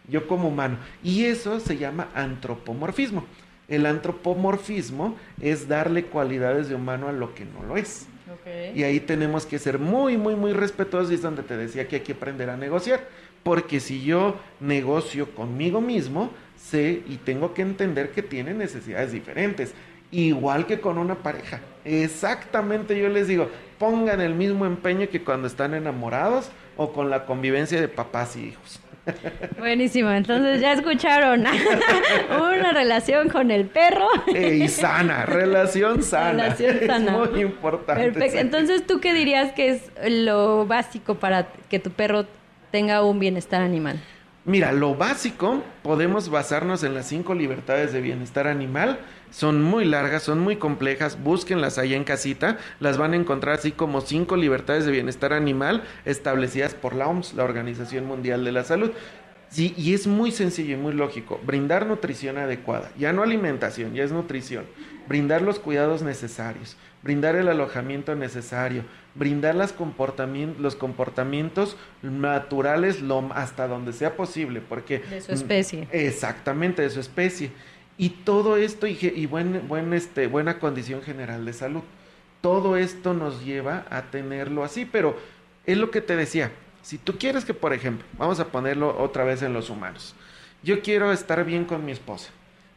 yo 0.10 0.28
como 0.28 0.50
humano. 0.50 0.78
Y 1.02 1.26
eso 1.26 1.62
se 1.62 1.78
llama 1.78 2.10
antropomorfismo. 2.14 3.26
El 3.70 3.86
antropomorfismo 3.86 5.16
es 5.40 5.68
darle 5.70 6.06
cualidades 6.06 6.68
de 6.68 6.76
humano 6.76 7.08
a 7.08 7.14
lo 7.14 7.34
que 7.36 7.46
no 7.46 7.64
lo 7.66 7.78
es. 7.78 8.08
Y 8.76 8.84
ahí 8.84 9.00
tenemos 9.00 9.46
que 9.46 9.60
ser 9.60 9.80
muy, 9.80 10.18
muy, 10.18 10.36
muy 10.36 10.54
respetuosos 10.54 11.12
y 11.12 11.16
es 11.16 11.22
donde 11.22 11.44
te 11.44 11.58
decía 11.58 11.88
que 11.88 11.98
hay 11.98 12.02
que 12.02 12.14
aprender 12.14 12.50
a 12.50 12.58
negociar. 12.58 13.08
Porque 13.44 13.80
si 13.80 14.04
yo 14.04 14.36
negocio 14.60 15.34
conmigo 15.34 15.82
mismo, 15.82 16.32
sé 16.58 17.04
y 17.08 17.18
tengo 17.18 17.54
que 17.54 17.62
entender 17.62 18.12
que 18.12 18.22
tiene 18.22 18.54
necesidades 18.54 19.12
diferentes. 19.12 19.74
Igual 20.12 20.66
que 20.66 20.80
con 20.80 20.98
una 20.98 21.16
pareja. 21.16 21.62
Exactamente 21.86 23.00
yo 23.00 23.10
les 23.10 23.28
digo, 23.28 23.50
pongan 23.78 24.22
el 24.22 24.34
mismo 24.34 24.66
empeño 24.66 25.08
que 25.10 25.24
cuando 25.24 25.48
están 25.48 25.74
enamorados 25.74 26.50
o 26.78 26.92
con 26.92 27.10
la 27.10 27.26
convivencia 27.26 27.80
de 27.80 27.88
papás 27.88 28.36
y 28.36 28.46
hijos. 28.46 28.80
Buenísimo, 29.58 30.12
entonces 30.12 30.62
ya 30.62 30.74
escucharon 30.74 31.46
una 32.42 32.72
relación 32.72 33.30
con 33.30 33.52
el 33.52 33.66
perro. 33.66 34.08
y 34.28 34.68
sana, 34.68 35.26
relación 35.26 36.04
sana. 36.04 36.32
Relación 36.56 36.80
sana. 36.86 37.24
Es 37.24 37.32
muy 37.32 37.42
importante. 37.42 38.12
Perfecto, 38.12 38.38
entonces 38.38 38.86
tú 38.86 39.00
qué 39.00 39.14
dirías 39.14 39.52
que 39.54 39.70
es 39.70 39.92
lo 40.08 40.66
básico 40.66 41.16
para 41.16 41.48
que 41.70 41.80
tu 41.80 41.92
perro 41.92 42.26
tenga 42.72 43.04
un 43.04 43.20
bienestar 43.20 43.62
animal? 43.62 44.00
Mira, 44.46 44.72
lo 44.72 44.96
básico, 44.96 45.64
podemos 45.84 46.30
basarnos 46.30 46.84
en 46.84 46.94
las 46.94 47.08
cinco 47.08 47.36
libertades 47.36 47.92
de 47.92 48.00
bienestar 48.00 48.48
animal. 48.48 49.00
Son 49.32 49.62
muy 49.62 49.84
largas, 49.84 50.24
son 50.24 50.40
muy 50.40 50.56
complejas. 50.56 51.22
Búsquenlas 51.22 51.78
ahí 51.78 51.94
en 51.94 52.06
casita. 52.06 52.58
Las 52.80 52.98
van 52.98 53.14
a 53.14 53.18
encontrar 53.18 53.60
así 53.60 53.72
como 53.72 54.02
cinco 54.02 54.38
libertades 54.38 54.86
de 54.86 54.92
bienestar 54.92 55.34
animal 55.34 55.84
establecidas 56.06 56.74
por 56.74 56.96
la 56.96 57.08
OMS, 57.08 57.34
la 57.34 57.44
Organización 57.44 58.06
Mundial 58.06 58.46
de 58.46 58.52
la 58.54 58.64
Salud. 58.64 58.92
Sí, 59.50 59.74
y 59.78 59.94
es 59.94 60.08
muy 60.08 60.32
sencillo 60.32 60.76
y 60.76 60.80
muy 60.80 60.94
lógico. 60.94 61.40
Brindar 61.46 61.86
nutrición 61.86 62.38
adecuada. 62.38 62.92
Ya 62.98 63.12
no 63.14 63.24
alimentación, 63.24 63.94
ya 63.94 64.04
es 64.04 64.12
nutrición. 64.12 64.66
Brindar 65.10 65.42
los 65.42 65.60
cuidados 65.60 66.04
necesarios. 66.04 66.78
Brindar 67.04 67.36
el 67.36 67.50
alojamiento 67.50 68.16
necesario 68.16 68.86
brindar 69.16 69.56
los 69.56 70.76
comportamientos 70.76 71.78
naturales 72.02 73.02
lo, 73.02 73.30
hasta 73.34 73.68
donde 73.68 73.94
sea 73.94 74.16
posible, 74.16 74.62
porque... 74.62 75.00
De 75.00 75.22
su 75.22 75.34
especie. 75.34 75.88
Exactamente, 75.92 76.82
de 76.82 76.90
su 76.90 77.00
especie. 77.00 77.52
Y 77.98 78.10
todo 78.10 78.56
esto 78.58 78.88
y, 78.88 78.98
y 79.02 79.26
buen, 79.26 79.68
buen, 79.68 79.94
este, 79.94 80.28
buena 80.28 80.60
condición 80.60 81.02
general 81.02 81.46
de 81.46 81.54
salud. 81.54 81.82
Todo 82.42 82.78
esto 82.78 83.14
nos 83.14 83.44
lleva 83.44 83.86
a 83.90 84.04
tenerlo 84.04 84.64
así, 84.64 84.86
pero 84.86 85.18
es 85.66 85.78
lo 85.78 85.92
que 85.92 86.02
te 86.02 86.16
decía. 86.16 86.52
Si 86.82 86.98
tú 86.98 87.18
quieres 87.18 87.44
que, 87.44 87.54
por 87.54 87.74
ejemplo, 87.74 88.08
vamos 88.18 88.40
a 88.40 88.48
ponerlo 88.48 88.98
otra 88.98 89.26
vez 89.26 89.42
en 89.42 89.52
los 89.52 89.70
humanos. 89.70 90.16
Yo 90.64 90.82
quiero 90.82 91.12
estar 91.12 91.44
bien 91.44 91.66
con 91.66 91.84
mi 91.84 91.92
esposa. 91.92 92.30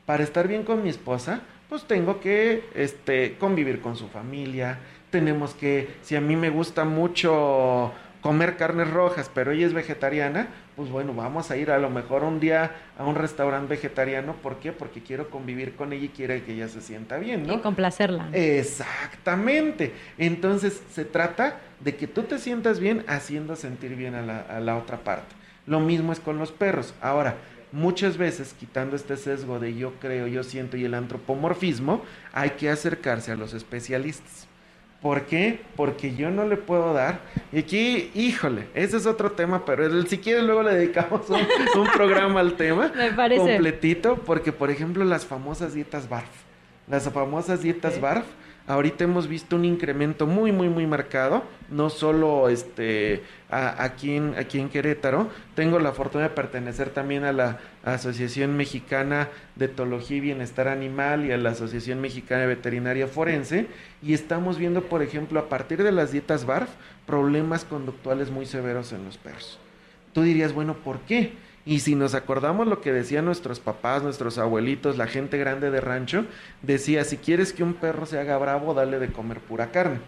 Para 0.06 0.24
estar 0.24 0.48
bien 0.48 0.64
con 0.64 0.82
mi 0.82 0.88
esposa, 0.88 1.42
pues 1.72 1.84
tengo 1.84 2.20
que 2.20 2.64
este, 2.74 3.38
convivir 3.38 3.80
con 3.80 3.96
su 3.96 4.06
familia, 4.08 4.78
tenemos 5.08 5.54
que, 5.54 5.88
si 6.02 6.14
a 6.14 6.20
mí 6.20 6.36
me 6.36 6.50
gusta 6.50 6.84
mucho 6.84 7.90
comer 8.20 8.58
carnes 8.58 8.90
rojas, 8.90 9.30
pero 9.32 9.52
ella 9.52 9.68
es 9.68 9.72
vegetariana, 9.72 10.48
pues 10.76 10.90
bueno, 10.90 11.14
vamos 11.14 11.50
a 11.50 11.56
ir 11.56 11.70
a 11.70 11.78
lo 11.78 11.88
mejor 11.88 12.24
un 12.24 12.40
día 12.40 12.72
a 12.98 13.06
un 13.06 13.14
restaurante 13.14 13.70
vegetariano. 13.70 14.34
¿Por 14.34 14.56
qué? 14.56 14.72
Porque 14.72 15.02
quiero 15.02 15.30
convivir 15.30 15.74
con 15.74 15.94
ella 15.94 16.04
y 16.04 16.08
quiero 16.10 16.34
que 16.44 16.52
ella 16.52 16.68
se 16.68 16.82
sienta 16.82 17.16
bien, 17.16 17.46
¿no? 17.46 17.54
Y 17.54 17.58
complacerla. 17.60 18.28
Exactamente. 18.34 19.94
Entonces, 20.18 20.82
se 20.92 21.06
trata 21.06 21.58
de 21.80 21.96
que 21.96 22.06
tú 22.06 22.24
te 22.24 22.38
sientas 22.38 22.80
bien 22.80 23.02
haciendo 23.08 23.56
sentir 23.56 23.96
bien 23.96 24.14
a 24.14 24.20
la, 24.20 24.40
a 24.42 24.60
la 24.60 24.76
otra 24.76 24.98
parte. 24.98 25.34
Lo 25.64 25.80
mismo 25.80 26.12
es 26.12 26.20
con 26.20 26.36
los 26.36 26.52
perros. 26.52 26.92
Ahora, 27.00 27.36
muchas 27.72 28.16
veces, 28.16 28.54
quitando 28.58 28.94
este 28.96 29.16
sesgo 29.16 29.58
de 29.58 29.74
yo 29.74 29.94
creo, 30.00 30.26
yo 30.26 30.44
siento 30.44 30.76
y 30.76 30.84
el 30.84 30.94
antropomorfismo, 30.94 32.02
hay 32.32 32.50
que 32.50 32.70
acercarse 32.70 33.32
a 33.32 33.36
los 33.36 33.54
especialistas. 33.54 34.46
¿Por 35.00 35.22
qué? 35.22 35.60
Porque 35.74 36.14
yo 36.14 36.30
no 36.30 36.46
le 36.46 36.56
puedo 36.56 36.92
dar. 36.94 37.20
Y 37.50 37.58
aquí, 37.58 38.12
híjole, 38.14 38.68
ese 38.72 38.98
es 38.98 39.06
otro 39.06 39.32
tema, 39.32 39.64
pero 39.64 40.00
si 40.04 40.18
quieres 40.18 40.44
luego 40.44 40.62
le 40.62 40.74
dedicamos 40.74 41.28
un, 41.74 41.86
programa 41.92 42.38
al 42.38 42.54
tema. 42.54 42.92
Me 42.94 43.10
parece. 43.10 43.40
Completito, 43.40 44.14
porque 44.24 44.52
por 44.52 44.70
ejemplo 44.70 45.04
las 45.04 45.26
famosas 45.26 45.74
dietas 45.74 46.08
BARF. 46.08 46.30
Las 46.86 47.10
famosas 47.10 47.62
dietas 47.62 48.00
BARF 48.00 48.26
Ahorita 48.66 49.02
hemos 49.04 49.26
visto 49.26 49.56
un 49.56 49.64
incremento 49.64 50.26
muy, 50.26 50.52
muy, 50.52 50.68
muy 50.68 50.86
marcado, 50.86 51.42
no 51.68 51.90
solo 51.90 52.48
este, 52.48 53.22
aquí, 53.50 54.14
en, 54.14 54.36
aquí 54.38 54.60
en 54.60 54.68
Querétaro. 54.68 55.30
Tengo 55.56 55.80
la 55.80 55.90
fortuna 55.90 56.24
de 56.24 56.30
pertenecer 56.30 56.90
también 56.90 57.24
a 57.24 57.32
la 57.32 57.58
Asociación 57.82 58.56
Mexicana 58.56 59.28
de 59.56 59.64
Etología 59.64 60.18
y 60.18 60.20
Bienestar 60.20 60.68
Animal 60.68 61.26
y 61.26 61.32
a 61.32 61.38
la 61.38 61.50
Asociación 61.50 62.00
Mexicana 62.00 62.42
de 62.42 62.46
Veterinaria 62.46 63.08
Forense. 63.08 63.66
Y 64.00 64.14
estamos 64.14 64.58
viendo, 64.58 64.82
por 64.82 65.02
ejemplo, 65.02 65.40
a 65.40 65.48
partir 65.48 65.82
de 65.82 65.90
las 65.90 66.12
dietas 66.12 66.46
BARF, 66.46 66.70
problemas 67.04 67.64
conductuales 67.64 68.30
muy 68.30 68.46
severos 68.46 68.92
en 68.92 69.04
los 69.04 69.18
perros. 69.18 69.58
Tú 70.12 70.22
dirías, 70.22 70.52
bueno, 70.52 70.74
¿por 70.74 71.00
qué? 71.00 71.32
Y 71.64 71.80
si 71.80 71.94
nos 71.94 72.14
acordamos 72.14 72.66
lo 72.66 72.80
que 72.80 72.92
decían 72.92 73.24
nuestros 73.24 73.60
papás, 73.60 74.02
nuestros 74.02 74.38
abuelitos, 74.38 74.98
la 74.98 75.06
gente 75.06 75.38
grande 75.38 75.70
de 75.70 75.80
rancho, 75.80 76.26
decía, 76.62 77.04
si 77.04 77.18
quieres 77.18 77.52
que 77.52 77.62
un 77.62 77.74
perro 77.74 78.04
se 78.06 78.18
haga 78.18 78.36
bravo, 78.38 78.74
dale 78.74 78.98
de 78.98 79.12
comer 79.12 79.38
pura 79.40 79.70
carne. 79.70 80.00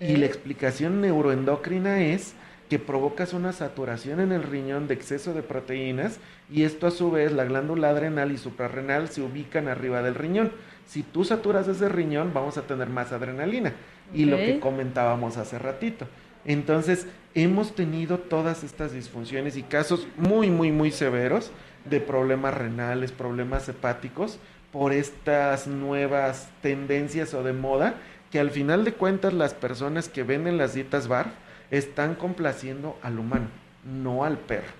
Y 0.00 0.16
la 0.16 0.26
explicación 0.26 1.00
neuroendocrina 1.00 2.02
es 2.02 2.34
que 2.68 2.78
provocas 2.78 3.34
una 3.34 3.52
saturación 3.52 4.18
en 4.18 4.32
el 4.32 4.42
riñón 4.42 4.88
de 4.88 4.94
exceso 4.94 5.34
de 5.34 5.42
proteínas 5.42 6.18
y 6.50 6.64
esto 6.64 6.86
a 6.86 6.90
su 6.90 7.10
vez 7.10 7.30
la 7.30 7.44
glándula 7.44 7.90
adrenal 7.90 8.32
y 8.32 8.38
suprarrenal 8.38 9.08
se 9.10 9.20
ubican 9.20 9.68
arriba 9.68 10.02
del 10.02 10.14
riñón. 10.14 10.52
Si 10.86 11.02
tú 11.02 11.22
saturas 11.24 11.68
ese 11.68 11.88
riñón, 11.88 12.32
vamos 12.34 12.56
a 12.56 12.62
tener 12.62 12.88
más 12.88 13.12
adrenalina. 13.12 13.74
Y 14.14 14.24
lo 14.24 14.36
que 14.38 14.58
comentábamos 14.58 15.36
hace 15.36 15.58
ratito. 15.58 16.06
Entonces, 16.44 17.06
hemos 17.34 17.74
tenido 17.74 18.18
todas 18.18 18.64
estas 18.64 18.92
disfunciones 18.92 19.56
y 19.56 19.62
casos 19.62 20.06
muy, 20.16 20.50
muy, 20.50 20.72
muy 20.72 20.90
severos 20.90 21.50
de 21.84 22.00
problemas 22.00 22.54
renales, 22.54 23.12
problemas 23.12 23.68
hepáticos, 23.68 24.38
por 24.72 24.92
estas 24.92 25.66
nuevas 25.66 26.48
tendencias 26.62 27.34
o 27.34 27.42
de 27.42 27.52
moda, 27.52 27.96
que 28.30 28.40
al 28.40 28.50
final 28.50 28.84
de 28.84 28.94
cuentas 28.94 29.32
las 29.34 29.52
personas 29.52 30.08
que 30.08 30.22
venden 30.22 30.56
las 30.56 30.74
dietas 30.74 31.08
BARF 31.08 31.32
están 31.70 32.14
complaciendo 32.14 32.98
al 33.02 33.18
humano, 33.18 33.48
no 33.84 34.24
al 34.24 34.38
perro. 34.38 34.72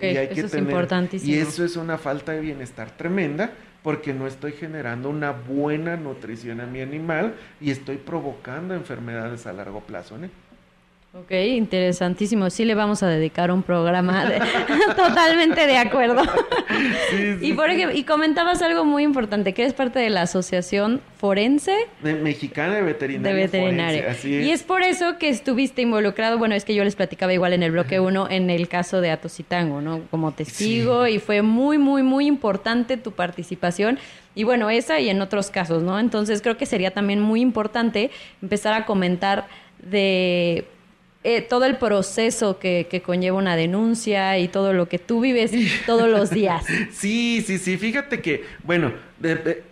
y 0.00 0.06
hay 0.06 0.26
eso 0.26 0.34
que 0.34 0.40
es 0.40 0.54
importantísimo. 0.54 1.32
Y 1.32 1.38
eso 1.38 1.64
es 1.64 1.76
una 1.76 1.96
falta 1.96 2.32
de 2.32 2.40
bienestar 2.40 2.90
tremenda 2.96 3.52
porque 3.82 4.12
no 4.12 4.26
estoy 4.26 4.52
generando 4.52 5.08
una 5.08 5.30
buena 5.30 5.96
nutrición 5.96 6.60
a 6.60 6.66
mi 6.66 6.82
animal 6.82 7.34
y 7.60 7.70
estoy 7.70 7.96
provocando 7.96 8.74
enfermedades 8.74 9.46
a 9.46 9.54
largo 9.54 9.80
plazo. 9.80 10.18
¿no? 10.18 10.28
Ok, 11.12 11.32
interesantísimo. 11.32 12.50
Sí 12.50 12.64
le 12.64 12.76
vamos 12.76 13.02
a 13.02 13.08
dedicar 13.08 13.50
un 13.50 13.64
programa 13.64 14.30
totalmente 14.96 15.66
de 15.66 15.76
acuerdo. 15.76 16.22
Y, 17.40 17.52
por 17.54 17.68
ejemplo, 17.68 17.98
y 17.98 18.04
comentabas 18.04 18.62
algo 18.62 18.84
muy 18.84 19.02
importante, 19.02 19.52
que 19.52 19.64
es 19.64 19.72
parte 19.72 19.98
de 19.98 20.08
la 20.08 20.22
Asociación 20.22 21.00
Forense 21.16 21.74
Mexicana 22.02 22.76
de 22.76 22.82
Veterinaria. 22.82 23.34
De 23.34 23.42
veterinaria. 23.42 24.16
Y 24.22 24.50
es 24.50 24.62
por 24.62 24.82
eso 24.82 25.18
que 25.18 25.28
estuviste 25.28 25.82
involucrado, 25.82 26.38
bueno, 26.38 26.54
es 26.54 26.64
que 26.64 26.76
yo 26.76 26.84
les 26.84 26.94
platicaba 26.94 27.32
igual 27.32 27.54
en 27.54 27.64
el 27.64 27.72
bloque 27.72 27.98
1 27.98 28.30
en 28.30 28.48
el 28.48 28.68
caso 28.68 29.00
de 29.00 29.10
Atositango, 29.10 29.80
¿no? 29.80 30.02
Como 30.12 30.30
testigo 30.30 31.08
y 31.08 31.18
fue 31.18 31.42
muy, 31.42 31.76
muy, 31.76 32.04
muy 32.04 32.26
importante 32.28 32.96
tu 32.96 33.10
participación. 33.10 33.98
Y 34.36 34.44
bueno, 34.44 34.70
esa 34.70 35.00
y 35.00 35.08
en 35.08 35.20
otros 35.22 35.50
casos, 35.50 35.82
¿no? 35.82 35.98
Entonces 35.98 36.40
creo 36.40 36.56
que 36.56 36.66
sería 36.66 36.92
también 36.92 37.20
muy 37.20 37.40
importante 37.40 38.12
empezar 38.40 38.74
a 38.74 38.86
comentar 38.86 39.48
de 39.82 40.66
eh, 41.22 41.42
todo 41.42 41.66
el 41.66 41.76
proceso 41.76 42.58
que, 42.58 42.86
que, 42.90 43.02
conlleva 43.02 43.36
una 43.36 43.54
denuncia 43.54 44.38
y 44.38 44.48
todo 44.48 44.72
lo 44.72 44.88
que 44.88 44.98
tú 44.98 45.20
vives 45.20 45.52
todos 45.86 46.08
los 46.08 46.30
días. 46.30 46.64
Sí, 46.92 47.42
sí, 47.46 47.58
sí. 47.58 47.76
Fíjate 47.76 48.20
que, 48.20 48.44
bueno, 48.64 48.92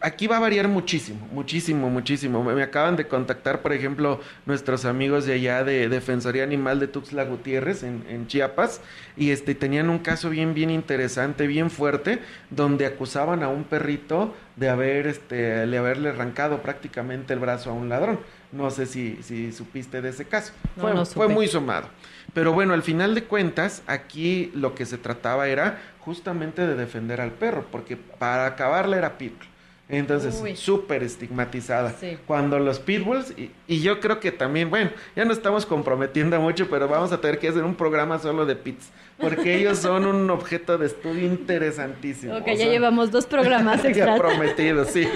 aquí 0.00 0.26
va 0.26 0.37
a 0.37 0.40
variar 0.40 0.68
muchísimo, 0.68 1.26
muchísimo, 1.32 1.88
muchísimo. 1.88 2.44
Me, 2.44 2.62
acaban 2.62 2.96
de 2.96 3.06
contactar, 3.06 3.62
por 3.62 3.72
ejemplo, 3.72 4.20
nuestros 4.44 4.84
amigos 4.84 5.24
de 5.24 5.34
allá 5.34 5.64
de 5.64 5.88
Defensoría 5.88 6.42
Animal 6.42 6.80
de 6.80 6.88
Tuxtla 6.88 7.24
Gutiérrez 7.24 7.82
en, 7.82 8.26
Chiapas 8.26 8.82
y 9.16 9.30
este 9.30 9.54
tenían 9.54 9.88
un 9.88 10.00
caso 10.00 10.28
bien, 10.28 10.52
bien 10.52 10.70
interesante, 10.70 11.46
bien 11.46 11.70
fuerte, 11.70 12.18
donde 12.50 12.84
acusaban 12.84 13.42
a 13.42 13.48
un 13.48 13.64
perrito 13.64 14.34
de 14.56 14.68
haber, 14.68 15.06
este, 15.06 15.66
le 15.66 15.78
haberle 15.78 16.11
arrancado 16.11 16.61
prácticamente 16.61 17.32
el 17.32 17.38
brazo 17.38 17.70
a 17.70 17.72
un 17.72 17.88
ladrón. 17.88 18.18
No 18.52 18.70
sé 18.70 18.87
si, 18.87 19.18
si 19.22 19.52
supiste 19.52 20.00
de 20.00 20.08
ese 20.08 20.24
caso. 20.24 20.52
fue, 20.76 21.04
fue 21.06 21.28
muy 21.28 21.48
sumado. 21.48 21.88
Pero 22.34 22.52
bueno, 22.52 22.74
al 22.74 22.82
final 22.82 23.14
de 23.14 23.24
cuentas, 23.24 23.82
aquí 23.87 24.50
lo 24.54 24.74
que 24.74 24.87
se 24.87 24.98
trataba 24.98 25.48
era 25.48 25.78
justamente 26.00 26.66
de 26.66 26.74
defender 26.74 27.20
al 27.20 27.32
perro, 27.32 27.66
porque 27.70 27.96
para 27.96 28.46
acabarle 28.46 28.96
era 28.96 29.18
pitbull. 29.18 29.46
Entonces, 29.90 30.59
súper 30.59 31.03
estigmatizada. 31.03 31.94
Cuando 32.27 32.59
los 32.59 32.79
pitbulls, 32.79 33.33
y, 33.66 33.81
yo 33.81 34.01
creo 34.01 34.20
que 34.20 34.31
también, 34.31 34.68
bueno, 34.68 34.90
ya 35.16 35.24
no 35.24 35.33
estamos 35.33 35.64
comprometiendo 35.64 36.38
mucho, 36.40 36.68
pero 36.68 36.88
vamos 36.88 37.11
a 37.12 37.20
tener 37.22 37.38
que 37.38 37.48
hacer 37.48 37.64
un 37.64 37.74
programa 37.74 38.18
solo 38.18 38.44
de 38.44 38.55
pits, 38.55 38.90
porque 39.18 39.57
ellos 39.57 39.79
son 39.79 40.05
un 40.05 40.29
objeto 40.29 40.77
de 40.77 40.87
estudio 40.87 41.24
interesantísimo. 41.24 42.37
Ok, 42.37 42.48
ya 42.48 42.66
llevamos 42.66 43.11
dos 43.11 43.24
programas 43.24 43.83
extra. 43.85 44.16
prometidos, 44.16 44.88
sí. 44.88 45.09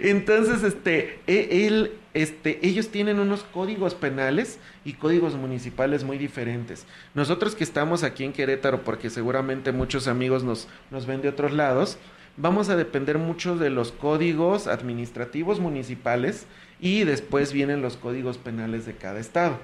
Entonces, 0.00 0.62
este, 0.62 1.20
e, 1.26 1.66
él, 1.66 1.92
este, 2.14 2.66
ellos 2.66 2.88
tienen 2.88 3.20
unos 3.20 3.42
códigos 3.42 3.94
penales 3.94 4.58
y 4.86 4.94
códigos 4.94 5.34
municipales 5.34 6.02
muy 6.04 6.16
diferentes. 6.16 6.86
Nosotros 7.12 7.54
que 7.54 7.64
estamos 7.64 8.04
aquí 8.04 8.24
en 8.24 8.32
Querétaro, 8.32 8.84
porque 8.84 9.10
seguramente 9.10 9.70
muchos 9.70 10.08
amigos 10.08 10.44
nos, 10.44 10.66
nos 10.90 11.04
ven 11.04 11.20
de 11.20 11.28
otros 11.28 11.52
lados, 11.52 11.98
vamos 12.38 12.68
a 12.68 12.76
depender 12.76 13.18
mucho 13.18 13.56
de 13.56 13.68
los 13.68 13.92
códigos 13.92 14.66
administrativos 14.66 15.60
municipales 15.60 16.46
y 16.80 17.04
después 17.04 17.52
vienen 17.52 17.82
los 17.82 17.96
códigos 17.96 18.38
penales 18.38 18.86
de 18.86 18.94
cada 18.94 19.18
estado. 19.18 19.58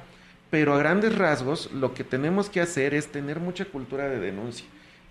Pero 0.50 0.74
a 0.74 0.78
grandes 0.78 1.16
rasgos, 1.16 1.72
lo 1.72 1.94
que 1.94 2.04
tenemos 2.04 2.50
que 2.50 2.60
hacer 2.60 2.94
es 2.94 3.08
tener 3.08 3.40
mucha 3.40 3.64
cultura 3.64 4.08
de 4.08 4.20
denuncia 4.20 4.66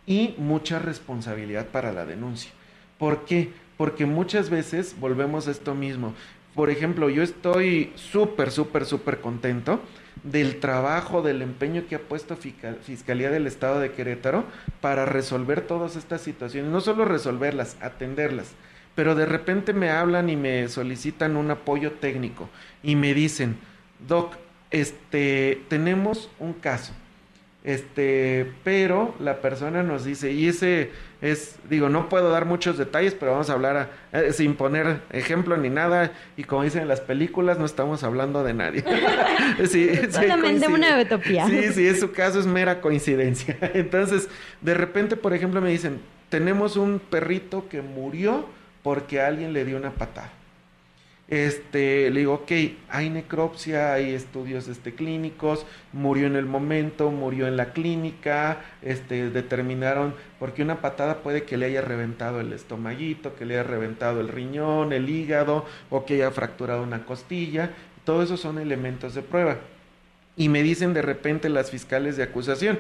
y 0.06 0.36
mucha 0.38 0.80
responsabilidad 0.80 1.68
para 1.68 1.92
la 1.92 2.06
denuncia. 2.06 2.52
¿Por 2.98 3.26
qué? 3.26 3.52
Porque 3.78 4.06
muchas 4.06 4.50
veces 4.50 4.96
volvemos 5.00 5.48
a 5.48 5.52
esto 5.52 5.74
mismo. 5.74 6.14
Por 6.56 6.70
ejemplo, 6.70 7.10
yo 7.10 7.24
estoy 7.24 7.92
súper, 7.96 8.52
súper, 8.52 8.86
súper 8.86 9.22
contento 9.22 9.82
del 10.24 10.60
trabajo, 10.60 11.22
del 11.22 11.42
empeño 11.42 11.88
que 11.88 11.96
ha 11.96 12.00
puesto 12.00 12.38
Fiscalía 12.38 13.32
del 13.32 13.48
Estado 13.48 13.80
de 13.80 13.92
Querétaro 13.92 14.46
para 14.80 15.06
resolver 15.06 15.62
todas 15.62 15.96
estas 15.96 16.22
situaciones. 16.22 16.72
No 16.72 16.82
solo 16.82 17.06
resolverlas, 17.06 17.76
atenderlas. 17.82 18.54
Pero 18.96 19.16
de 19.16 19.26
repente 19.26 19.74
me 19.74 19.90
hablan 19.90 20.30
y 20.30 20.36
me 20.36 20.68
solicitan 20.68 21.36
un 21.36 21.50
apoyo 21.50 21.94
técnico 21.94 22.50
y 22.84 22.96
me 22.96 23.16
dicen, 23.16 23.58
Doc, 24.08 24.36
este, 24.70 25.64
tenemos 25.68 26.30
un 26.40 26.54
caso 26.54 26.94
este, 27.64 28.52
pero 28.66 29.16
la 29.20 29.40
persona 29.40 29.84
nos 29.84 30.04
dice, 30.04 30.34
y 30.34 30.50
ese 30.50 30.92
es, 31.22 31.56
digo, 31.70 31.88
no 31.88 32.10
puedo 32.10 32.30
dar 32.30 32.44
muchos 32.44 32.78
detalles, 32.78 33.16
pero 33.18 33.32
vamos 33.32 33.50
a 33.50 33.54
hablar 33.54 33.90
eh, 34.12 34.34
sin 34.34 34.56
poner 34.56 35.00
ejemplo 35.12 35.56
ni 35.56 35.70
nada, 35.70 36.12
y 36.36 36.44
como 36.44 36.64
dicen 36.64 36.82
en 36.82 36.88
las 36.90 37.00
películas, 37.00 37.58
no 37.60 37.66
estamos 37.66 38.04
hablando 38.04 38.44
de 38.44 38.54
nadie. 38.54 38.84
sí, 39.66 39.90
Solamente 40.12 40.68
una 40.68 41.00
utopía. 41.00 41.48
Sí, 41.48 41.72
sí, 41.72 41.88
en 41.88 41.98
su 41.98 42.12
caso 42.12 42.40
es 42.40 42.46
mera 42.46 42.82
coincidencia. 42.82 43.58
Entonces, 43.74 44.28
de 44.60 44.74
repente, 44.74 45.16
por 45.16 45.34
ejemplo, 45.34 45.62
me 45.62 45.70
dicen, 45.70 46.02
tenemos 46.28 46.76
un 46.76 47.00
perrito 47.00 47.70
que 47.70 47.82
murió 47.82 48.46
porque 48.82 49.22
alguien 49.22 49.54
le 49.54 49.64
dio 49.64 49.78
una 49.78 49.92
patada. 49.92 50.32
Este, 51.34 52.12
le 52.12 52.20
digo, 52.20 52.34
ok, 52.36 52.52
hay 52.90 53.10
necropsia, 53.10 53.94
hay 53.94 54.14
estudios 54.14 54.68
este, 54.68 54.94
clínicos, 54.94 55.66
murió 55.92 56.28
en 56.28 56.36
el 56.36 56.46
momento, 56.46 57.10
murió 57.10 57.48
en 57.48 57.58
la 57.58 57.74
clínica, 57.74 58.62
este, 58.84 59.32
determinaron, 59.32 60.14
porque 60.38 60.62
una 60.62 60.80
patada 60.80 61.24
puede 61.24 61.42
que 61.42 61.58
le 61.58 61.66
haya 61.66 61.82
reventado 61.82 62.40
el 62.40 62.54
estomaguito, 62.54 63.36
que 63.36 63.46
le 63.46 63.56
haya 63.56 63.64
reventado 63.64 64.22
el 64.22 64.28
riñón, 64.28 64.94
el 64.94 65.10
hígado, 65.10 65.66
o 65.90 66.06
que 66.06 66.14
haya 66.14 66.30
fracturado 66.30 66.84
una 66.84 67.04
costilla, 67.04 67.72
todo 68.04 68.22
eso 68.22 68.38
son 68.38 68.60
elementos 68.60 69.16
de 69.16 69.24
prueba. 69.24 69.58
Y 70.38 70.50
me 70.50 70.62
dicen 70.62 70.94
de 70.94 71.02
repente 71.02 71.50
las 71.50 71.72
fiscales 71.72 72.16
de 72.16 72.22
acusación, 72.22 72.78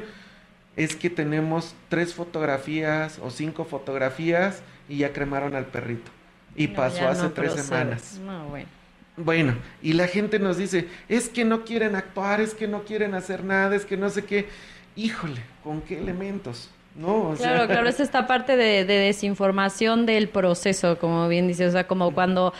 es 0.75 0.95
que 0.95 1.09
tenemos 1.09 1.73
tres 1.89 2.13
fotografías 2.13 3.17
o 3.17 3.31
cinco 3.31 3.65
fotografías 3.65 4.61
y 4.87 4.97
ya 4.99 5.11
cremaron 5.11 5.55
al 5.55 5.65
perrito 5.65 6.11
y 6.55 6.67
pasó 6.67 7.07
hace 7.07 7.29
tres 7.29 7.53
semanas. 7.53 8.19
bueno. 8.49 8.67
Bueno, 9.15 9.55
y 9.83 9.93
la 9.93 10.07
gente 10.07 10.39
nos 10.39 10.57
dice, 10.57 10.87
es 11.07 11.29
que 11.29 11.45
no 11.45 11.65
quieren 11.65 11.95
actuar, 11.95 12.41
es 12.41 12.55
que 12.55 12.67
no 12.67 12.83
quieren 12.83 13.13
hacer 13.13 13.43
nada, 13.43 13.75
es 13.75 13.85
que 13.85 13.95
no 13.95 14.09
sé 14.09 14.25
qué. 14.25 14.47
Híjole, 14.95 15.41
¿con 15.63 15.81
qué 15.81 15.99
elementos? 15.99 16.71
No, 16.95 17.33
claro, 17.37 17.67
claro, 17.67 17.87
es 17.87 17.99
esta 17.99 18.27
parte 18.27 18.55
de, 18.55 18.85
de, 18.85 18.93
desinformación 18.93 20.05
del 20.05 20.29
proceso, 20.29 20.99
como 20.99 21.27
bien 21.27 21.47
dice, 21.47 21.65
o 21.65 21.71
sea, 21.71 21.87
como 21.87 22.13
cuando 22.13 22.53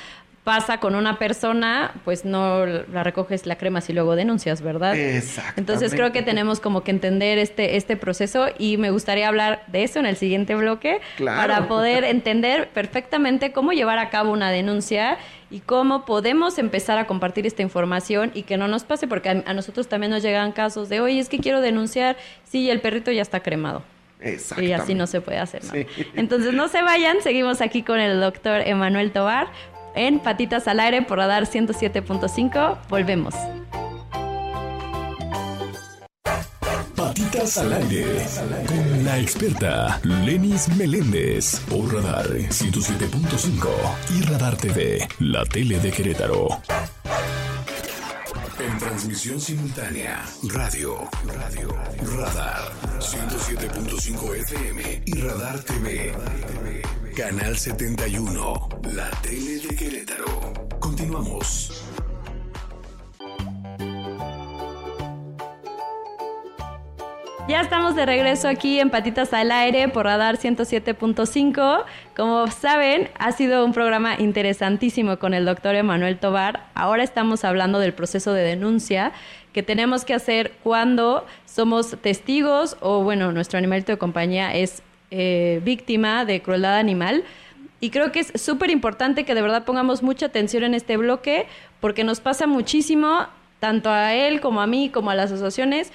pasa 0.44 0.80
con 0.80 0.96
una 0.96 1.20
persona, 1.20 1.94
pues 2.04 2.26
no 2.26 2.66
la 2.66 3.04
recoges, 3.04 3.46
la 3.46 3.58
cremas 3.58 3.90
y 3.90 3.94
luego 3.94 4.16
denuncias, 4.16 4.62
¿verdad? 4.62 4.96
Exacto. 4.96 5.54
Entonces 5.56 5.94
creo 5.94 6.12
que 6.12 6.22
tenemos 6.22 6.60
como 6.60 6.84
que 6.84 6.92
entender 6.92 7.38
este, 7.38 7.78
este 7.78 7.96
proceso 7.96 8.48
y 8.58 8.76
me 8.76 8.92
gustaría 8.92 9.30
hablar 9.30 9.64
de 9.68 9.84
eso 9.84 10.00
en 10.00 10.06
el 10.06 10.18
siguiente 10.18 10.56
bloque 10.56 11.00
para 11.18 11.68
poder 11.70 12.04
entender 12.04 12.68
perfectamente 12.70 13.54
cómo 13.54 13.72
llevar 13.72 14.00
a 14.00 14.10
cabo 14.10 14.34
una 14.34 14.52
denuncia 14.52 15.18
y 15.50 15.62
cómo 15.62 16.04
podemos 16.04 16.58
empezar 16.58 16.98
a 16.98 17.08
compartir 17.08 17.48
esta 17.48 17.62
información 17.62 18.32
y 18.34 18.44
que 18.44 18.58
no 18.58 18.68
nos 18.68 18.84
pase, 18.84 19.08
porque 19.08 19.30
a, 19.30 19.54
nosotros 19.54 19.88
también 19.88 20.12
nos 20.12 20.24
llegan 20.24 20.52
casos 20.52 20.90
de, 20.90 21.00
oye, 21.00 21.20
es 21.20 21.30
que 21.30 21.40
quiero 21.40 21.62
denunciar, 21.62 22.18
sí, 22.44 22.70
el 22.70 22.82
perrito 22.82 23.12
ya 23.12 23.22
está 23.22 23.42
cremado. 23.42 23.84
Y 24.58 24.72
así 24.72 24.96
no 24.96 25.06
se 25.06 25.20
puede 25.20 25.38
hacer 25.38 25.64
nada. 25.66 25.86
Entonces 26.16 26.54
no 26.54 26.70
se 26.70 26.82
vayan, 26.82 27.22
seguimos 27.22 27.60
aquí 27.60 27.84
con 27.84 28.00
el 28.00 28.22
doctor 28.22 28.62
Emanuel 28.66 29.12
Tobar 29.12 29.48
en 29.96 30.20
Patitas 30.20 30.68
al 30.68 30.80
Aire 30.80 31.02
por 31.02 31.18
Radar 31.18 31.46
107.5. 31.46 32.78
Volvemos. 32.90 33.34
Patitas 36.96 37.58
al 37.58 37.74
aire 37.74 38.26
con 38.68 39.04
la 39.04 39.20
experta 39.20 40.00
Lenis 40.04 40.70
Meléndez 40.78 41.60
por 41.70 41.94
Radar 41.94 42.28
107.5 42.28 43.68
y 44.18 44.22
Radar 44.24 44.56
TV, 44.58 45.08
la 45.20 45.44
tele 45.46 45.80
de 45.80 45.92
Querétaro. 45.92 46.48
En 48.60 48.78
transmisión 48.80 49.40
simultánea, 49.42 50.24
radio, 50.54 51.10
radio, 51.26 51.76
Radar 52.18 52.72
107.5 53.00 54.36
FM 54.38 55.04
y 55.06 55.22
Radar 55.22 55.60
TV. 55.60 56.14
Canal 57.16 57.56
71, 57.56 58.70
la 58.96 59.08
tele 59.22 59.60
de 59.60 59.76
Querétaro. 59.76 60.26
Continuamos. 60.80 61.86
Ya 67.48 67.62
estamos 67.62 67.96
de 67.96 68.08
regreso 68.08 68.48
aquí 68.48 68.80
en 68.80 68.90
Patitas 68.90 69.32
al 69.32 69.52
Aire 69.52 69.90
por 69.90 70.06
Radar 70.06 70.38
107.5. 70.38 71.84
Como 72.16 72.48
saben, 72.48 73.12
ha 73.20 73.32
sido 73.32 73.64
un 73.64 73.74
programa 73.74 74.16
interesantísimo 74.18 75.20
con 75.20 75.36
el 75.36 75.46
doctor 75.46 75.76
Emanuel 75.76 76.18
Tobar. 76.18 76.66
Ahora 76.74 77.04
estamos 77.04 77.44
hablando 77.44 77.78
del 77.78 77.94
proceso 77.94 78.34
de 78.34 78.42
denuncia 78.42 79.12
que 79.52 79.62
tenemos 79.62 80.04
que 80.04 80.16
hacer 80.16 80.54
cuando 80.64 81.28
somos 81.46 81.96
testigos 82.02 82.76
o, 82.80 83.04
bueno, 83.04 83.32
nuestro 83.32 83.60
animalito 83.60 83.92
de 83.92 84.00
compañía 84.00 84.56
es 84.56 84.82
eh, 85.16 85.62
víctima 85.64 86.26
de 86.26 86.42
crueldad 86.42 86.80
animal. 86.80 87.24
Y 87.80 87.92
creo 87.92 88.12
que 88.12 88.22
es 88.22 88.32
súper 88.42 88.72
importante 88.72 89.26
que 89.26 89.36
de 89.36 89.44
verdad 89.44 89.64
pongamos 89.64 90.02
mucha 90.02 90.26
atención 90.26 90.64
en 90.64 90.74
este 90.74 90.98
bloque 90.98 91.46
porque 91.80 92.04
nos 92.04 92.20
pasa 92.20 92.48
muchísimo, 92.48 93.28
tanto 93.60 93.92
a 93.92 94.16
él 94.16 94.42
como 94.42 94.60
a 94.60 94.66
mí, 94.66 94.90
como 94.90 95.12
a 95.12 95.16
las 95.16 95.32
asociaciones, 95.32 95.92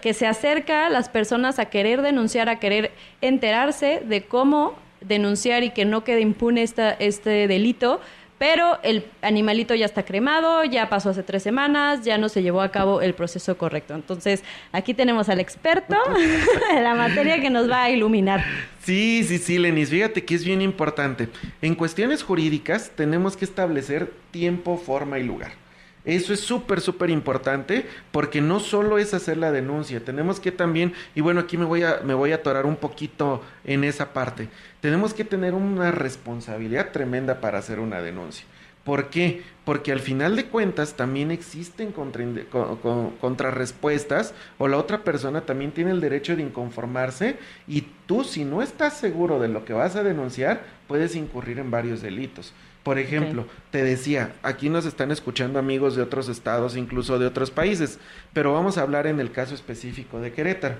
que 0.00 0.14
se 0.14 0.26
acerca 0.26 0.86
a 0.86 0.88
las 0.88 1.10
personas 1.10 1.58
a 1.58 1.66
querer 1.66 2.00
denunciar, 2.00 2.48
a 2.48 2.60
querer 2.60 2.92
enterarse 3.20 4.00
de 4.06 4.24
cómo 4.24 4.74
denunciar 5.02 5.64
y 5.64 5.70
que 5.70 5.84
no 5.84 6.02
quede 6.02 6.22
impune 6.22 6.62
esta, 6.62 6.92
este 6.92 7.46
delito 7.48 8.00
pero 8.42 8.80
el 8.82 9.04
animalito 9.20 9.72
ya 9.72 9.86
está 9.86 10.04
cremado, 10.04 10.64
ya 10.64 10.88
pasó 10.88 11.10
hace 11.10 11.22
tres 11.22 11.44
semanas, 11.44 12.04
ya 12.04 12.18
no 12.18 12.28
se 12.28 12.42
llevó 12.42 12.60
a 12.60 12.70
cabo 12.72 13.00
el 13.00 13.14
proceso 13.14 13.56
correcto. 13.56 13.94
Entonces, 13.94 14.42
aquí 14.72 14.94
tenemos 14.94 15.28
al 15.28 15.38
experto 15.38 15.94
de 16.74 16.80
la 16.80 16.96
materia 16.96 17.40
que 17.40 17.50
nos 17.50 17.70
va 17.70 17.84
a 17.84 17.90
iluminar. 17.90 18.44
Sí, 18.82 19.22
sí, 19.22 19.38
sí, 19.38 19.58
Lenis, 19.58 19.90
fíjate 19.90 20.24
que 20.24 20.34
es 20.34 20.44
bien 20.44 20.60
importante. 20.60 21.28
En 21.60 21.76
cuestiones 21.76 22.24
jurídicas 22.24 22.90
tenemos 22.96 23.36
que 23.36 23.44
establecer 23.44 24.12
tiempo, 24.32 24.76
forma 24.76 25.20
y 25.20 25.22
lugar. 25.22 25.61
Eso 26.04 26.34
es 26.34 26.40
súper, 26.40 26.80
súper 26.80 27.10
importante 27.10 27.86
porque 28.10 28.40
no 28.40 28.58
solo 28.58 28.98
es 28.98 29.14
hacer 29.14 29.36
la 29.36 29.52
denuncia, 29.52 30.04
tenemos 30.04 30.40
que 30.40 30.50
también, 30.50 30.94
y 31.14 31.20
bueno, 31.20 31.40
aquí 31.40 31.56
me 31.56 31.64
voy 31.64 31.84
a, 31.84 32.00
me 32.04 32.14
voy 32.14 32.32
a 32.32 32.36
atorar 32.36 32.66
un 32.66 32.74
poquito 32.74 33.40
en 33.64 33.84
esa 33.84 34.12
parte, 34.12 34.48
tenemos 34.80 35.14
que 35.14 35.24
tener 35.24 35.54
una 35.54 35.92
responsabilidad 35.92 36.90
tremenda 36.90 37.40
para 37.40 37.58
hacer 37.58 37.78
una 37.78 38.02
denuncia. 38.02 38.44
¿Por 38.84 39.10
qué? 39.10 39.42
Porque 39.64 39.92
al 39.92 40.00
final 40.00 40.34
de 40.34 40.46
cuentas 40.46 40.94
también 40.94 41.30
existen 41.30 41.92
contra, 41.92 42.24
contrarrespuestas 43.20 44.34
o 44.58 44.66
la 44.66 44.76
otra 44.76 45.04
persona 45.04 45.42
también 45.42 45.70
tiene 45.70 45.92
el 45.92 46.00
derecho 46.00 46.34
de 46.34 46.42
inconformarse 46.42 47.36
y 47.68 47.82
tú 48.06 48.24
si 48.24 48.44
no 48.44 48.60
estás 48.60 48.96
seguro 48.96 49.38
de 49.38 49.46
lo 49.46 49.64
que 49.64 49.72
vas 49.72 49.94
a 49.94 50.02
denunciar 50.02 50.64
puedes 50.88 51.14
incurrir 51.14 51.60
en 51.60 51.70
varios 51.70 52.02
delitos. 52.02 52.52
Por 52.82 52.98
ejemplo, 52.98 53.46
te 53.70 53.84
decía, 53.84 54.34
aquí 54.42 54.68
nos 54.68 54.86
están 54.86 55.12
escuchando 55.12 55.58
amigos 55.58 55.94
de 55.94 56.02
otros 56.02 56.28
estados, 56.28 56.76
incluso 56.76 57.18
de 57.18 57.26
otros 57.26 57.52
países, 57.52 58.00
pero 58.32 58.52
vamos 58.52 58.76
a 58.76 58.82
hablar 58.82 59.06
en 59.06 59.20
el 59.20 59.30
caso 59.30 59.54
específico 59.54 60.20
de 60.20 60.32
Querétaro. 60.32 60.74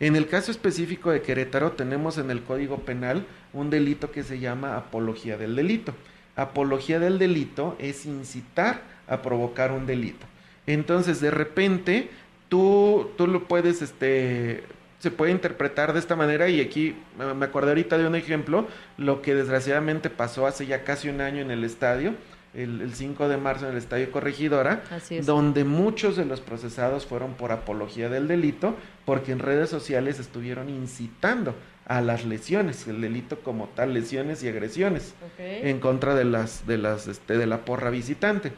En 0.00 0.16
el 0.16 0.26
caso 0.26 0.50
específico 0.50 1.12
de 1.12 1.22
Querétaro 1.22 1.72
tenemos 1.72 2.18
en 2.18 2.30
el 2.30 2.42
Código 2.42 2.78
Penal 2.78 3.24
un 3.52 3.70
delito 3.70 4.10
que 4.10 4.24
se 4.24 4.40
llama 4.40 4.76
apología 4.76 5.36
del 5.36 5.54
delito. 5.54 5.94
Apología 6.34 6.98
del 6.98 7.20
delito 7.20 7.76
es 7.78 8.04
incitar 8.04 8.82
a 9.06 9.22
provocar 9.22 9.70
un 9.70 9.86
delito. 9.86 10.26
Entonces, 10.66 11.20
de 11.20 11.30
repente, 11.30 12.10
tú, 12.48 13.10
tú 13.16 13.28
lo 13.28 13.46
puedes 13.46 13.82
este, 13.82 14.64
se 15.04 15.10
puede 15.10 15.32
interpretar 15.32 15.92
de 15.92 15.98
esta 15.98 16.16
manera 16.16 16.48
y 16.48 16.62
aquí 16.62 16.96
me 17.18 17.44
acordé 17.44 17.72
ahorita 17.72 17.98
de 17.98 18.06
un 18.06 18.14
ejemplo, 18.14 18.66
lo 18.96 19.20
que 19.20 19.34
desgraciadamente 19.34 20.08
pasó 20.08 20.46
hace 20.46 20.64
ya 20.64 20.82
casi 20.82 21.10
un 21.10 21.20
año 21.20 21.42
en 21.42 21.50
el 21.50 21.62
estadio, 21.62 22.14
el, 22.54 22.90
5 22.94 23.28
de 23.28 23.36
marzo 23.36 23.66
en 23.66 23.72
el 23.72 23.76
estadio 23.76 24.10
Corregidora, 24.10 24.82
donde 25.26 25.64
muchos 25.64 26.16
de 26.16 26.24
los 26.24 26.40
procesados 26.40 27.04
fueron 27.04 27.34
por 27.34 27.52
apología 27.52 28.08
del 28.08 28.28
delito, 28.28 28.76
porque 29.04 29.32
en 29.32 29.40
redes 29.40 29.68
sociales 29.68 30.18
estuvieron 30.18 30.70
incitando 30.70 31.54
a 31.84 32.00
las 32.00 32.24
lesiones, 32.24 32.88
el 32.88 33.02
delito 33.02 33.40
como 33.40 33.68
tal, 33.68 33.92
lesiones 33.92 34.42
y 34.42 34.48
agresiones 34.48 35.12
en 35.36 35.80
contra 35.80 36.14
de 36.14 36.24
las 36.24 36.66
de 36.66 36.78
las 36.78 37.08
este, 37.08 37.36
de 37.36 37.46
la 37.46 37.66
porra 37.66 37.90
visitante. 37.90 38.52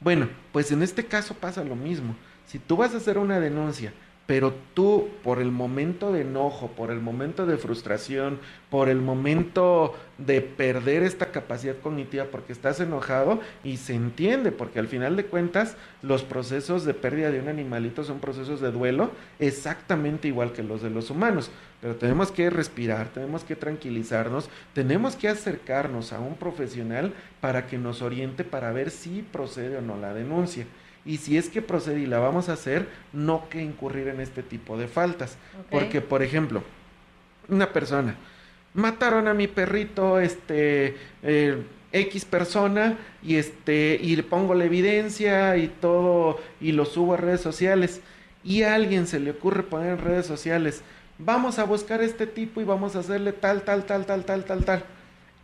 Bueno, 0.00 0.30
pues 0.50 0.72
en 0.72 0.82
este 0.82 1.04
caso 1.04 1.34
pasa 1.34 1.62
lo 1.62 1.76
mismo. 1.76 2.16
Si 2.46 2.58
tú 2.58 2.78
vas 2.78 2.94
a 2.94 2.96
hacer 2.96 3.18
una 3.18 3.38
denuncia 3.38 3.92
pero 4.30 4.54
tú 4.74 5.08
por 5.24 5.40
el 5.40 5.50
momento 5.50 6.12
de 6.12 6.20
enojo, 6.20 6.68
por 6.68 6.92
el 6.92 7.00
momento 7.00 7.46
de 7.46 7.56
frustración, 7.56 8.38
por 8.70 8.88
el 8.88 9.00
momento 9.00 9.92
de 10.18 10.40
perder 10.40 11.02
esta 11.02 11.32
capacidad 11.32 11.74
cognitiva 11.80 12.26
porque 12.30 12.52
estás 12.52 12.78
enojado 12.78 13.40
y 13.64 13.78
se 13.78 13.96
entiende, 13.96 14.52
porque 14.52 14.78
al 14.78 14.86
final 14.86 15.16
de 15.16 15.26
cuentas 15.26 15.76
los 16.00 16.22
procesos 16.22 16.84
de 16.84 16.94
pérdida 16.94 17.32
de 17.32 17.40
un 17.40 17.48
animalito 17.48 18.04
son 18.04 18.20
procesos 18.20 18.60
de 18.60 18.70
duelo 18.70 19.10
exactamente 19.40 20.28
igual 20.28 20.52
que 20.52 20.62
los 20.62 20.80
de 20.80 20.90
los 20.90 21.10
humanos, 21.10 21.50
pero 21.80 21.96
tenemos 21.96 22.30
que 22.30 22.50
respirar, 22.50 23.08
tenemos 23.08 23.42
que 23.42 23.56
tranquilizarnos, 23.56 24.48
tenemos 24.74 25.16
que 25.16 25.28
acercarnos 25.28 26.12
a 26.12 26.20
un 26.20 26.36
profesional 26.36 27.14
para 27.40 27.66
que 27.66 27.78
nos 27.78 28.00
oriente 28.00 28.44
para 28.44 28.70
ver 28.70 28.90
si 28.90 29.22
procede 29.22 29.78
o 29.78 29.82
no 29.82 29.96
la 29.96 30.14
denuncia 30.14 30.66
y 31.04 31.16
si 31.16 31.38
es 31.38 31.48
que 31.48 31.62
procede 31.62 32.00
y 32.00 32.06
la 32.06 32.18
vamos 32.18 32.48
a 32.48 32.54
hacer, 32.54 32.88
no 33.12 33.48
que 33.48 33.62
incurrir 33.62 34.08
en 34.08 34.20
este 34.20 34.42
tipo 34.42 34.76
de 34.76 34.88
faltas. 34.88 35.36
Porque, 35.70 36.00
por 36.00 36.22
ejemplo, 36.22 36.62
una 37.48 37.72
persona, 37.72 38.16
mataron 38.74 39.28
a 39.28 39.34
mi 39.34 39.46
perrito, 39.46 40.20
este, 40.20 40.96
eh, 41.22 41.62
X 41.92 42.24
persona, 42.24 42.98
y 43.22 43.36
este, 43.36 43.98
y 44.00 44.14
le 44.14 44.22
pongo 44.22 44.54
la 44.54 44.64
evidencia 44.64 45.56
y 45.56 45.68
todo, 45.68 46.38
y 46.60 46.72
lo 46.72 46.84
subo 46.84 47.14
a 47.14 47.16
redes 47.16 47.40
sociales, 47.40 48.00
y 48.44 48.62
a 48.62 48.74
alguien 48.74 49.06
se 49.06 49.20
le 49.20 49.32
ocurre 49.32 49.62
poner 49.62 49.92
en 49.92 49.98
redes 49.98 50.26
sociales, 50.26 50.82
vamos 51.18 51.58
a 51.58 51.64
buscar 51.64 52.00
a 52.00 52.04
este 52.04 52.26
tipo 52.26 52.60
y 52.60 52.64
vamos 52.64 52.96
a 52.96 53.00
hacerle 53.00 53.32
tal, 53.32 53.62
tal, 53.62 53.84
tal, 53.84 54.06
tal, 54.06 54.24
tal, 54.24 54.44
tal, 54.44 54.64
tal. 54.64 54.84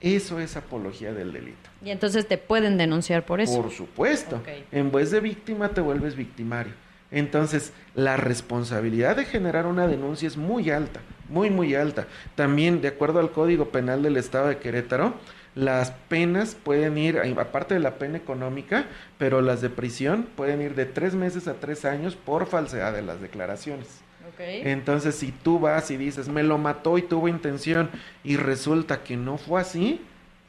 Eso 0.01 0.41
es 0.41 0.57
apología 0.57 1.13
del 1.13 1.33
delito. 1.33 1.71
Y 1.85 1.91
entonces 1.91 2.29
te 2.29 2.39
pueden 2.39 2.77
denunciar 2.77 3.25
por 3.25 3.41
eso. 3.41 3.63
Por 3.63 3.71
supuesto. 3.71 4.43
En 4.73 4.93
vez 4.93 5.11
de 5.11 5.21
víctima 5.21 5.71
te 5.71 5.81
vuelves 5.81 6.17
victimario. 6.17 6.73
Entonces, 7.11 7.73
la 7.95 8.17
responsabilidad 8.17 9.17
de 9.17 9.25
generar 9.25 9.67
una 9.67 9.87
denuncia 9.87 10.27
es 10.27 10.37
muy 10.37 10.71
alta, 10.71 11.01
muy, 11.29 11.51
muy 11.51 11.75
alta. 11.75 12.07
También, 12.35 12.81
de 12.81 12.89
acuerdo 12.89 13.21
al 13.21 13.31
Código 13.31 13.67
Penal 13.71 14.03
del 14.03 14.17
Estado 14.17 14.49
de 14.49 14.59
Querétaro, 14.59 15.15
las 15.55 15.93
penas 16.09 16.55
pueden 16.55 16.99
ir, 16.99 17.19
aparte 17.39 17.75
de 17.75 17.81
la 17.81 17.95
pena 17.95 18.19
económica, 18.19 18.87
pero 19.19 19.41
las 19.41 19.63
de 19.63 19.71
prisión 19.71 20.27
pueden 20.37 20.61
ir 20.61 20.75
de 20.75 20.85
tres 20.85 21.15
meses 21.15 21.49
a 21.49 21.55
tres 21.55 21.85
años 21.85 22.17
por 22.17 22.47
falsedad 22.47 22.93
de 22.93 23.03
las 23.03 23.21
declaraciones. 23.23 24.03
Entonces, 24.39 25.15
si 25.15 25.33
tú 25.33 25.59
vas 25.59 25.91
y 25.91 25.97
dices, 25.97 26.29
me 26.29 26.43
lo 26.43 26.59
mató 26.59 26.99
y 26.99 27.03
tuvo 27.03 27.29
intención, 27.29 27.91
y 28.25 28.37
resulta 28.37 29.03
que 29.03 29.17
no 29.17 29.39
fue 29.39 29.61
así, 29.61 30.01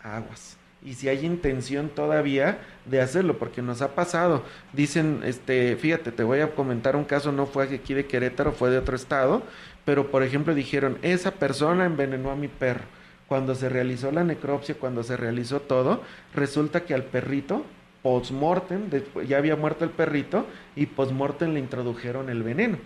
aguas. 0.01 0.57
Y 0.83 0.93
si 0.93 1.09
hay 1.09 1.25
intención 1.25 1.89
todavía 1.89 2.59
de 2.85 3.01
hacerlo, 3.01 3.37
porque 3.37 3.61
nos 3.61 3.81
ha 3.81 3.95
pasado, 3.95 4.43
dicen, 4.73 5.21
este, 5.25 5.75
fíjate, 5.75 6.11
te 6.11 6.23
voy 6.23 6.39
a 6.39 6.53
comentar 6.55 6.95
un 6.95 7.03
caso, 7.03 7.31
no 7.31 7.45
fue 7.45 7.65
aquí 7.65 7.93
de 7.93 8.05
Querétaro, 8.05 8.51
fue 8.51 8.69
de 8.69 8.77
otro 8.77 8.95
estado, 8.95 9.43
pero 9.85 10.11
por 10.11 10.23
ejemplo 10.23 10.53
dijeron, 10.53 10.97
esa 11.01 11.31
persona 11.31 11.85
envenenó 11.85 12.31
a 12.31 12.35
mi 12.35 12.47
perro. 12.47 12.85
Cuando 13.27 13.55
se 13.55 13.67
realizó 13.67 14.11
la 14.11 14.23
necropsia, 14.23 14.75
cuando 14.75 15.03
se 15.03 15.17
realizó 15.17 15.59
todo, 15.59 16.03
resulta 16.33 16.85
que 16.85 16.93
al 16.93 17.03
perrito, 17.03 17.65
post-mortem, 18.03 18.89
ya 19.27 19.37
había 19.37 19.55
muerto 19.55 19.83
el 19.83 19.91
perrito, 19.91 20.45
y 20.75 20.85
post-mortem 20.85 21.53
le 21.53 21.59
introdujeron 21.59 22.29
el 22.29 22.43
veneno 22.43 22.77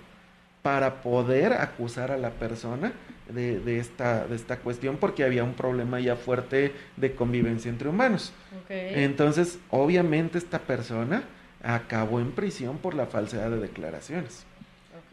para 0.62 1.02
poder 1.02 1.54
acusar 1.54 2.12
a 2.12 2.18
la 2.18 2.32
persona 2.32 2.94
de, 3.34 3.80
esta, 3.80 4.28
de 4.28 4.36
esta 4.36 4.58
cuestión 4.58 4.98
porque 4.98 5.24
había 5.24 5.44
un 5.44 5.54
problema 5.54 6.00
ya 6.00 6.16
fuerte 6.16 6.74
de 6.98 7.16
convivencia 7.16 7.70
entre 7.70 7.90
humanos. 7.90 8.34
Entonces, 8.70 9.60
obviamente 9.70 10.38
esta 10.38 10.60
persona 10.60 11.24
acabó 11.64 12.20
en 12.20 12.32
prisión 12.32 12.78
por 12.78 12.94
la 12.94 13.06
falsedad 13.06 13.50
de 13.50 13.60
declaraciones. 13.60 14.46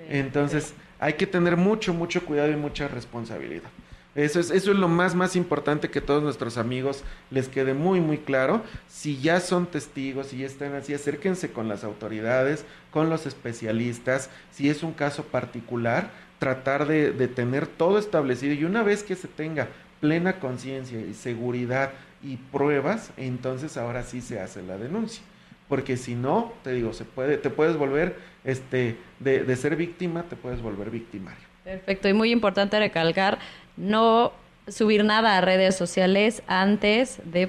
Entonces, 0.09 0.75
hay 0.99 1.15
que 1.15 1.27
tener 1.27 1.57
mucho, 1.57 1.93
mucho 1.93 2.25
cuidado 2.25 2.51
y 2.51 2.57
mucha 2.57 2.89
responsabilidad. 2.89 3.71
Eso 4.15 4.41
es, 4.41 4.51
eso 4.51 4.73
es 4.73 4.79
lo 4.79 4.89
más, 4.89 5.15
más 5.15 5.37
importante 5.37 5.91
que 5.91 6.01
todos 6.01 6.23
nuestros 6.23 6.59
amigos 6.59 7.05
les 7.31 7.49
quede 7.49 7.75
muy, 7.75 8.01
muy 8.01 8.19
claro. 8.19 8.63
Si 8.89 9.19
ya 9.19 9.39
son 9.41 9.67
testigos, 9.67 10.29
si 10.29 10.39
ya 10.39 10.47
están 10.47 10.75
así, 10.75 10.93
acérquense 10.93 11.53
con 11.53 11.69
las 11.69 11.85
autoridades, 11.85 12.65
con 12.91 13.11
los 13.11 13.27
especialistas. 13.27 14.31
Si 14.51 14.69
es 14.69 14.83
un 14.83 14.93
caso 14.93 15.25
particular, 15.25 16.11
tratar 16.39 16.87
de, 16.87 17.13
de 17.13 17.29
tener 17.29 17.67
todo 17.67 17.99
establecido 17.99 18.55
y 18.55 18.65
una 18.65 18.83
vez 18.83 19.03
que 19.03 19.15
se 19.15 19.29
tenga 19.29 19.69
plena 20.01 20.41
conciencia 20.41 21.01
y 21.01 21.15
seguridad 21.15 21.91
y 22.23 22.37
pruebas, 22.37 23.13
entonces 23.17 23.77
ahora 23.77 24.03
sí 24.03 24.21
se 24.21 24.41
hace 24.41 24.63
la 24.63 24.79
denuncia. 24.79 25.23
Porque 25.69 25.97
si 25.97 26.15
no, 26.15 26.53
te 26.65 26.73
digo, 26.73 26.93
se 26.93 27.05
puede, 27.05 27.37
te 27.37 27.51
puedes 27.51 27.77
volver, 27.77 28.17
este, 28.43 28.97
de, 29.21 29.45
de 29.45 29.57
ser 29.57 29.77
víctima, 29.77 30.23
te 30.23 30.35
puedes 30.35 30.63
volver 30.63 30.91
victimario. 30.91 31.47
Perfecto, 31.63 32.09
y 32.09 32.15
muy 32.15 32.33
importante 32.33 32.79
recalcar 32.79 33.39
no 33.79 34.33
subir 34.67 35.05
nada 35.05 35.39
a 35.39 35.41
redes 35.41 35.77
sociales 35.77 36.43
antes 36.47 37.21
de 37.25 37.49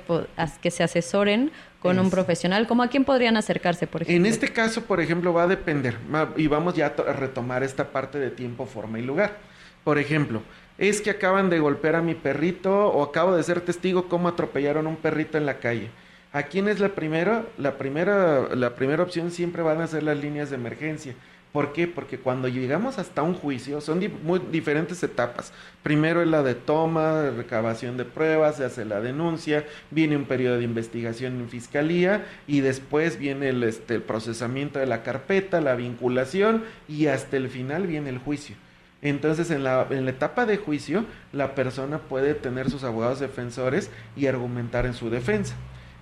que 0.62 0.72
se 0.72 0.84
asesoren 0.84 1.52
con 1.82 2.00
un 2.00 2.10
profesional. 2.10 2.68
¿Cómo 2.68 2.84
a 2.84 2.88
quién 2.88 3.04
podrían 3.04 3.36
acercarse, 3.38 3.88
por 3.88 4.02
ejemplo? 4.02 4.26
En 4.26 4.32
este 4.32 4.52
caso, 4.54 4.84
por 4.84 5.02
ejemplo, 5.02 5.34
va 5.34 5.44
a 5.44 5.48
depender, 5.48 5.98
y 6.38 6.48
vamos 6.48 6.76
ya 6.76 6.94
a 6.98 7.14
retomar 7.14 7.64
esta 7.64 7.92
parte 7.92 8.20
de 8.20 8.30
tiempo, 8.30 8.66
forma 8.66 9.00
y 9.00 9.02
lugar. 9.02 9.38
Por 9.84 9.98
ejemplo, 9.98 10.42
es 10.78 11.02
que 11.02 11.10
acaban 11.10 11.50
de 11.50 11.60
golpear 11.60 11.96
a 11.96 12.02
mi 12.02 12.16
perrito 12.16 12.88
o 12.88 13.04
acabo 13.04 13.36
de 13.36 13.44
ser 13.44 13.62
testigo 13.62 14.08
cómo 14.08 14.28
atropellaron 14.28 14.86
a 14.86 14.90
un 14.90 14.98
perrito 14.98 15.38
en 15.38 15.46
la 15.46 15.60
calle. 15.60 15.90
¿A 16.32 16.44
quién 16.44 16.68
es 16.68 16.80
la 16.80 16.90
primera? 16.90 17.46
La 17.58 17.78
primera, 17.78 18.56
la 18.56 18.76
primera 18.76 19.02
opción 19.02 19.32
siempre 19.32 19.64
van 19.64 19.82
a 19.82 19.88
ser 19.88 20.04
las 20.04 20.18
líneas 20.18 20.50
de 20.50 20.58
emergencia. 20.58 21.16
¿Por 21.52 21.74
qué? 21.74 21.88
Porque 21.88 22.20
cuando 22.20 22.48
llegamos 22.48 23.00
hasta 23.00 23.24
un 23.24 23.34
juicio 23.34 23.82
son 23.82 24.00
muy 24.24 24.40
diferentes 24.52 25.02
etapas. 25.02 25.52
Primero 25.82 26.22
es 26.22 26.28
la 26.28 26.44
de 26.44 26.54
toma, 26.54 27.32
recabación 27.32 27.98
de 27.98 28.06
pruebas, 28.06 28.58
se 28.58 28.66
hace 28.66 28.86
la 28.86 29.02
denuncia, 29.02 29.66
viene 29.90 30.16
un 30.16 30.26
periodo 30.26 30.58
de 30.58 30.64
investigación 30.64 31.40
en 31.40 31.50
fiscalía 31.50 32.24
y 32.46 32.60
después 32.60 33.18
viene 33.18 33.50
el, 33.50 33.64
este, 33.64 33.96
el 33.96 34.04
procesamiento 34.04 34.78
de 34.78 34.86
la 34.86 35.02
carpeta, 35.02 35.60
la 35.60 35.74
vinculación 35.74 36.64
y 36.88 37.08
hasta 37.08 37.38
el 37.38 37.50
final 37.50 37.88
viene 37.88 38.12
el 38.12 38.20
juicio. 38.20 38.56
Entonces, 39.02 39.50
en 39.50 39.64
la, 39.64 39.88
en 39.90 40.06
la, 40.06 40.12
etapa 40.12 40.46
de 40.46 40.58
juicio, 40.58 41.06
la 41.32 41.56
persona 41.56 42.00
puede 42.00 42.36
tener 42.36 42.70
sus 42.70 42.84
abogados 42.84 43.20
defensores 43.20 43.90
y 44.16 44.28
argumentar 44.28 44.86
en 44.86 44.94
su 44.94 45.10
defensa. 45.10 45.56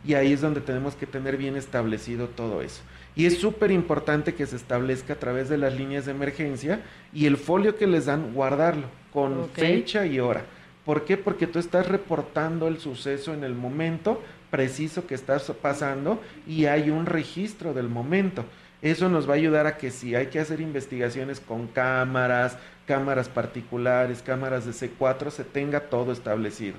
Y 0.03 0.15
ahí 0.15 0.33
es 0.33 0.41
donde 0.41 0.61
tenemos 0.61 0.95
que 0.95 1.05
tener 1.05 1.37
bien 1.37 1.55
establecido 1.55 2.27
todo 2.27 2.61
eso. 2.61 2.81
Y 3.17 3.25
es 3.25 3.39
súper 3.39 3.71
importante 3.71 4.35
que 4.35 4.45
se 4.45 4.55
establezca 4.55 5.13
a 5.13 5.19
través 5.19 5.49
de 5.49 5.57
las 5.57 5.73
líneas 5.73 6.05
de 6.05 6.11
emergencia 6.11 6.81
y 7.11 7.25
el 7.25 7.35
folio 7.35 7.75
que 7.75 7.87
les 7.87 8.05
dan, 8.05 8.31
guardarlo 8.31 8.85
con 9.11 9.49
fecha 9.49 10.05
y 10.05 10.19
hora. 10.19 10.43
¿Por 10.85 11.03
qué? 11.03 11.17
Porque 11.17 11.47
tú 11.47 11.57
estás 11.57 11.87
reportando 11.87 12.67
el 12.67 12.77
suceso 12.77 13.33
en 13.33 13.43
el 13.43 13.55
momento 13.55 14.21
preciso 14.51 15.07
que 15.07 15.15
estás 15.15 15.51
pasando 15.61 16.21
y 16.45 16.65
hay 16.65 16.91
un 16.91 17.07
registro 17.07 17.73
del 17.73 17.89
momento. 17.89 18.45
Eso 18.83 19.09
nos 19.09 19.27
va 19.27 19.33
a 19.33 19.37
ayudar 19.37 19.65
a 19.65 19.77
que 19.77 19.89
si 19.89 20.13
hay 20.13 20.27
que 20.27 20.39
hacer 20.39 20.61
investigaciones 20.61 21.39
con 21.39 21.65
cámaras, 21.65 22.59
cámaras 22.85 23.27
particulares, 23.29 24.21
cámaras 24.21 24.65
de 24.65 24.73
C4, 24.73 25.31
se 25.31 25.43
tenga 25.43 25.79
todo 25.79 26.11
establecido. 26.11 26.75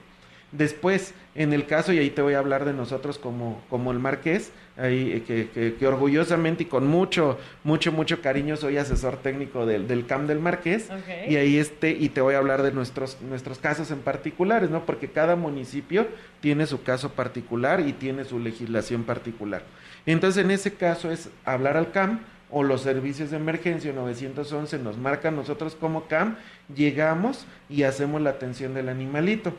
Después, 0.51 1.13
en 1.35 1.53
el 1.53 1.67
caso, 1.67 1.93
y 1.93 1.99
ahí 1.99 2.09
te 2.09 2.23
voy 2.23 2.33
a 2.33 2.39
hablar 2.39 2.65
de 2.65 2.73
nosotros 2.73 3.19
como, 3.19 3.63
como 3.69 3.93
el 3.93 3.99
Marqués, 3.99 4.51
ahí, 4.79 5.13
eh, 5.13 5.23
que, 5.53 5.75
que, 5.75 5.87
orgullosamente 5.87 6.63
y 6.63 6.67
con 6.67 6.87
mucho, 6.87 7.39
mucho, 7.65 7.93
mucho 7.93 8.23
cariño 8.23 8.57
soy 8.57 8.79
asesor 8.79 9.19
técnico 9.19 9.67
del, 9.67 9.87
del 9.87 10.07
CAM 10.07 10.27
del 10.27 10.39
Marqués, 10.39 10.89
y 11.29 11.37
ahí 11.37 11.59
este, 11.59 11.91
y 11.91 12.09
te 12.09 12.23
voy 12.23 12.35
a 12.35 12.39
hablar 12.39 12.63
de 12.63 12.73
nuestros, 12.73 13.19
nuestros 13.21 13.59
casos 13.59 13.91
en 13.91 13.99
particulares, 13.99 14.71
¿no? 14.71 14.87
Porque 14.87 15.09
cada 15.09 15.37
municipio 15.37 16.09
tiene 16.41 16.67
su 16.67 16.83
caso 16.83 17.11
particular 17.11 17.81
y 17.81 17.93
tiene 17.93 18.25
su 18.25 18.39
legislación 18.39 19.05
particular. 19.05 19.65
Entonces, 20.07 20.43
en 20.43 20.51
ese 20.51 20.73
caso 20.73 21.11
es 21.11 21.29
hablar 21.45 21.77
al 21.77 21.93
CAM, 21.93 22.21
o 22.51 22.63
los 22.63 22.81
servicios 22.81 23.31
de 23.31 23.37
emergencia 23.37 23.93
911 23.93 24.79
nos 24.79 24.97
marcan 24.97 25.37
nosotros 25.37 25.75
como 25.75 26.07
CAM, 26.07 26.37
llegamos 26.75 27.47
y 27.69 27.83
hacemos 27.83 28.23
la 28.23 28.31
atención 28.31 28.73
del 28.73 28.89
animalito. 28.89 29.53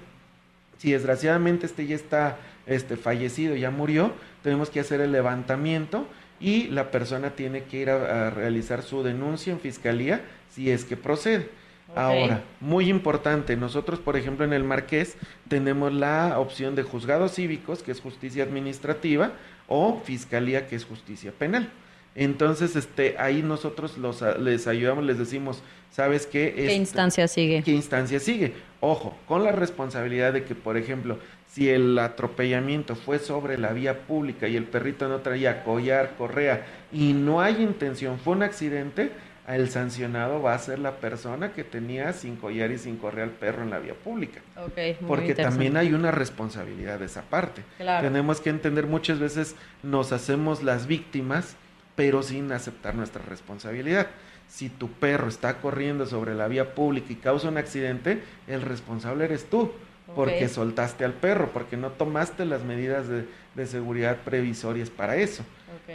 Si 0.79 0.93
desgraciadamente 0.93 1.65
este 1.65 1.85
ya 1.85 1.95
está 1.95 2.37
este, 2.65 2.95
fallecido, 2.95 3.55
ya 3.55 3.69
murió, 3.69 4.13
tenemos 4.43 4.69
que 4.69 4.79
hacer 4.79 5.01
el 5.01 5.11
levantamiento 5.11 6.07
y 6.39 6.67
la 6.67 6.89
persona 6.89 7.31
tiene 7.31 7.63
que 7.63 7.77
ir 7.77 7.89
a, 7.89 8.29
realizar 8.29 8.81
su 8.81 9.03
denuncia 9.03 9.51
en 9.51 9.59
fiscalía 9.59 10.21
si 10.49 10.71
es 10.71 10.85
que 10.85 10.95
procede. 10.95 11.49
Ahora, 11.95 12.43
muy 12.61 12.87
importante, 12.87 13.57
nosotros 13.57 13.99
por 13.99 14.15
ejemplo 14.15 14.45
en 14.45 14.53
el 14.53 14.63
Marqués 14.63 15.17
tenemos 15.49 15.91
la 15.91 16.39
opción 16.39 16.75
de 16.75 16.83
juzgados 16.83 17.33
cívicos, 17.33 17.83
que 17.83 17.91
es 17.91 17.99
justicia 17.99 18.43
administrativa, 18.43 19.33
o 19.67 19.99
fiscalía, 19.99 20.67
que 20.67 20.75
es 20.75 20.85
justicia 20.85 21.33
penal. 21.37 21.69
Entonces, 22.15 22.75
este, 22.75 23.15
ahí 23.17 23.41
nosotros 23.41 23.97
los, 23.97 24.21
les 24.39 24.67
ayudamos, 24.67 25.03
les 25.03 25.17
decimos, 25.17 25.61
¿sabes 25.91 26.25
qué? 26.25 26.53
¿Qué 26.55 26.73
instancia 26.73 27.27
sigue? 27.27 27.63
¿Qué 27.63 27.71
instancia 27.71 28.19
sigue? 28.19 28.53
Ojo, 28.81 29.15
con 29.27 29.43
la 29.43 29.51
responsabilidad 29.51 30.33
de 30.33 30.43
que, 30.43 30.55
por 30.55 30.77
ejemplo, 30.77 31.19
si 31.47 31.69
el 31.69 31.97
atropellamiento 31.97 32.95
fue 32.95 33.19
sobre 33.19 33.57
la 33.57 33.73
vía 33.73 34.01
pública 34.01 34.47
y 34.47 34.55
el 34.55 34.65
perrito 34.65 35.07
no 35.07 35.19
traía 35.19 35.63
collar, 35.63 36.15
correa 36.17 36.65
y 36.91 37.13
no 37.13 37.41
hay 37.41 37.61
intención, 37.61 38.19
fue 38.19 38.33
un 38.33 38.43
accidente, 38.43 39.11
el 39.47 39.69
sancionado 39.69 40.41
va 40.43 40.53
a 40.53 40.59
ser 40.59 40.77
la 40.77 40.97
persona 40.97 41.53
que 41.53 41.63
tenía 41.63 42.13
sin 42.13 42.35
collar 42.35 42.71
y 42.71 42.77
sin 42.77 42.97
correa 42.97 43.23
al 43.23 43.31
perro 43.31 43.63
en 43.63 43.71
la 43.71 43.79
vía 43.79 43.95
pública. 43.95 44.41
Okay, 44.67 44.95
Porque 45.07 45.33
también 45.33 45.75
hay 45.75 45.93
una 45.93 46.11
responsabilidad 46.11 46.99
de 46.99 47.05
esa 47.05 47.23
parte. 47.23 47.63
Tenemos 47.77 48.41
que 48.41 48.51
entender 48.51 48.85
muchas 48.85 49.19
veces 49.19 49.55
nos 49.81 50.11
hacemos 50.11 50.61
las 50.61 50.85
víctimas, 50.85 51.55
pero 51.99 52.23
sin 52.23 52.49
aceptar 52.53 52.95
nuestra 52.95 53.21
responsabilidad 53.23 54.07
si 54.47 54.69
tu 54.69 54.89
perro 54.89 55.27
está 55.27 55.57
corriendo 55.57 56.05
sobre 56.05 56.33
la 56.33 56.47
vía 56.47 56.73
pública 56.73 57.07
y 57.11 57.17
causa 57.17 57.49
un 57.49 57.57
accidente, 57.57 58.23
el 58.47 58.61
responsable 58.61 59.25
eres 59.25 59.49
tú, 59.49 59.73
porque 60.15 60.47
soltaste 60.47 61.03
al 61.03 61.11
perro, 61.11 61.51
porque 61.51 61.75
no 61.75 61.89
tomaste 61.89 62.45
las 62.45 62.63
medidas 62.63 63.07
de, 63.09 63.27
seguridad 63.67 64.19
previsorias 64.23 64.89
para 64.89 65.17
eso. 65.17 65.43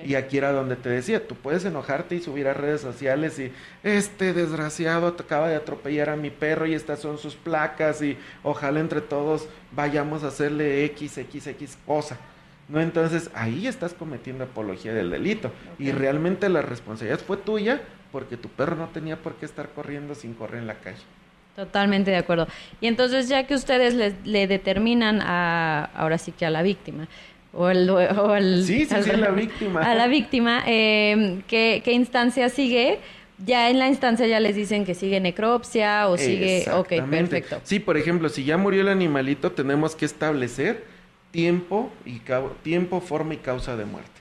Y 0.04 0.16
aquí 0.16 0.36
era 0.36 0.52
donde 0.52 0.76
te 0.76 0.90
decía, 0.90 1.26
tú 1.26 1.36
puedes 1.36 1.64
enojarte 1.64 2.16
y 2.16 2.20
subir 2.20 2.46
a 2.46 2.52
redes 2.52 2.82
sociales 2.82 3.38
y 3.38 3.50
este 3.82 4.34
desgraciado 4.34 5.06
acaba 5.06 5.48
de 5.48 5.56
atropellar 5.56 6.10
a 6.10 6.16
mi 6.16 6.28
perro 6.28 6.66
y 6.66 6.74
estas 6.74 6.98
son 6.98 7.16
sus 7.16 7.34
placas 7.36 8.02
y 8.02 8.18
ojalá 8.42 8.80
entre 8.80 9.00
todos 9.00 9.48
vayamos 9.72 10.22
a 10.22 10.28
hacerle 10.28 10.86
XXX 10.94 11.78
cosa. 11.86 12.18
No, 12.68 12.80
entonces 12.80 13.30
ahí 13.34 13.66
estás 13.66 13.92
cometiendo 13.92 14.44
apología 14.44 14.94
del 14.94 15.10
delito 15.10 15.52
y 15.78 15.92
realmente 15.92 16.48
la 16.48 16.62
responsabilidad 16.62 17.20
fue 17.20 17.36
tuya 17.36 17.82
porque 18.10 18.36
tu 18.36 18.48
perro 18.48 18.76
no 18.76 18.88
tenía 18.88 19.16
por 19.16 19.34
qué 19.34 19.44
estar 19.44 19.68
corriendo 19.70 20.14
sin 20.14 20.34
correr 20.34 20.60
en 20.60 20.66
la 20.66 20.74
calle. 20.74 21.02
Totalmente 21.56 22.10
de 22.10 22.16
acuerdo. 22.16 22.48
Y 22.80 22.86
entonces 22.86 23.28
ya 23.28 23.46
que 23.46 23.54
ustedes 23.54 23.94
le, 24.24 24.46
determinan 24.46 25.20
a, 25.20 25.90
ahora 25.94 26.18
sí 26.18 26.32
que 26.32 26.46
a 26.46 26.50
la 26.50 26.62
víctima, 26.62 27.06
o 27.52 27.68
el, 27.68 27.88
o 27.90 28.36
sí, 28.64 28.86
sí, 28.86 29.02
sí, 29.02 29.16
la 29.16 29.30
víctima. 29.30 29.80
A 29.82 29.94
la 29.94 30.08
víctima, 30.08 30.64
eh, 30.66 31.42
¿qué, 31.46 31.82
instancia 31.86 32.48
sigue? 32.48 32.98
Ya 33.44 33.68
en 33.70 33.78
la 33.78 33.88
instancia 33.88 34.26
ya 34.26 34.40
les 34.40 34.56
dicen 34.56 34.84
que 34.84 34.94
sigue 34.94 35.20
necropsia 35.20 36.08
o 36.08 36.16
sigue... 36.16 36.64
Ok, 36.72 36.94
perfecto. 37.10 37.60
Sí, 37.62 37.78
por 37.78 37.96
ejemplo, 37.96 38.28
si 38.28 38.44
ya 38.44 38.56
murió 38.56 38.80
el 38.82 38.88
animalito, 38.88 39.52
tenemos 39.52 39.94
que 39.94 40.04
establecer 40.04 40.93
tiempo, 41.34 41.90
y 42.04 42.22
tiempo, 42.62 43.00
forma 43.00 43.34
y 43.34 43.38
causa 43.38 43.76
de 43.76 43.84
muerte. 43.84 44.20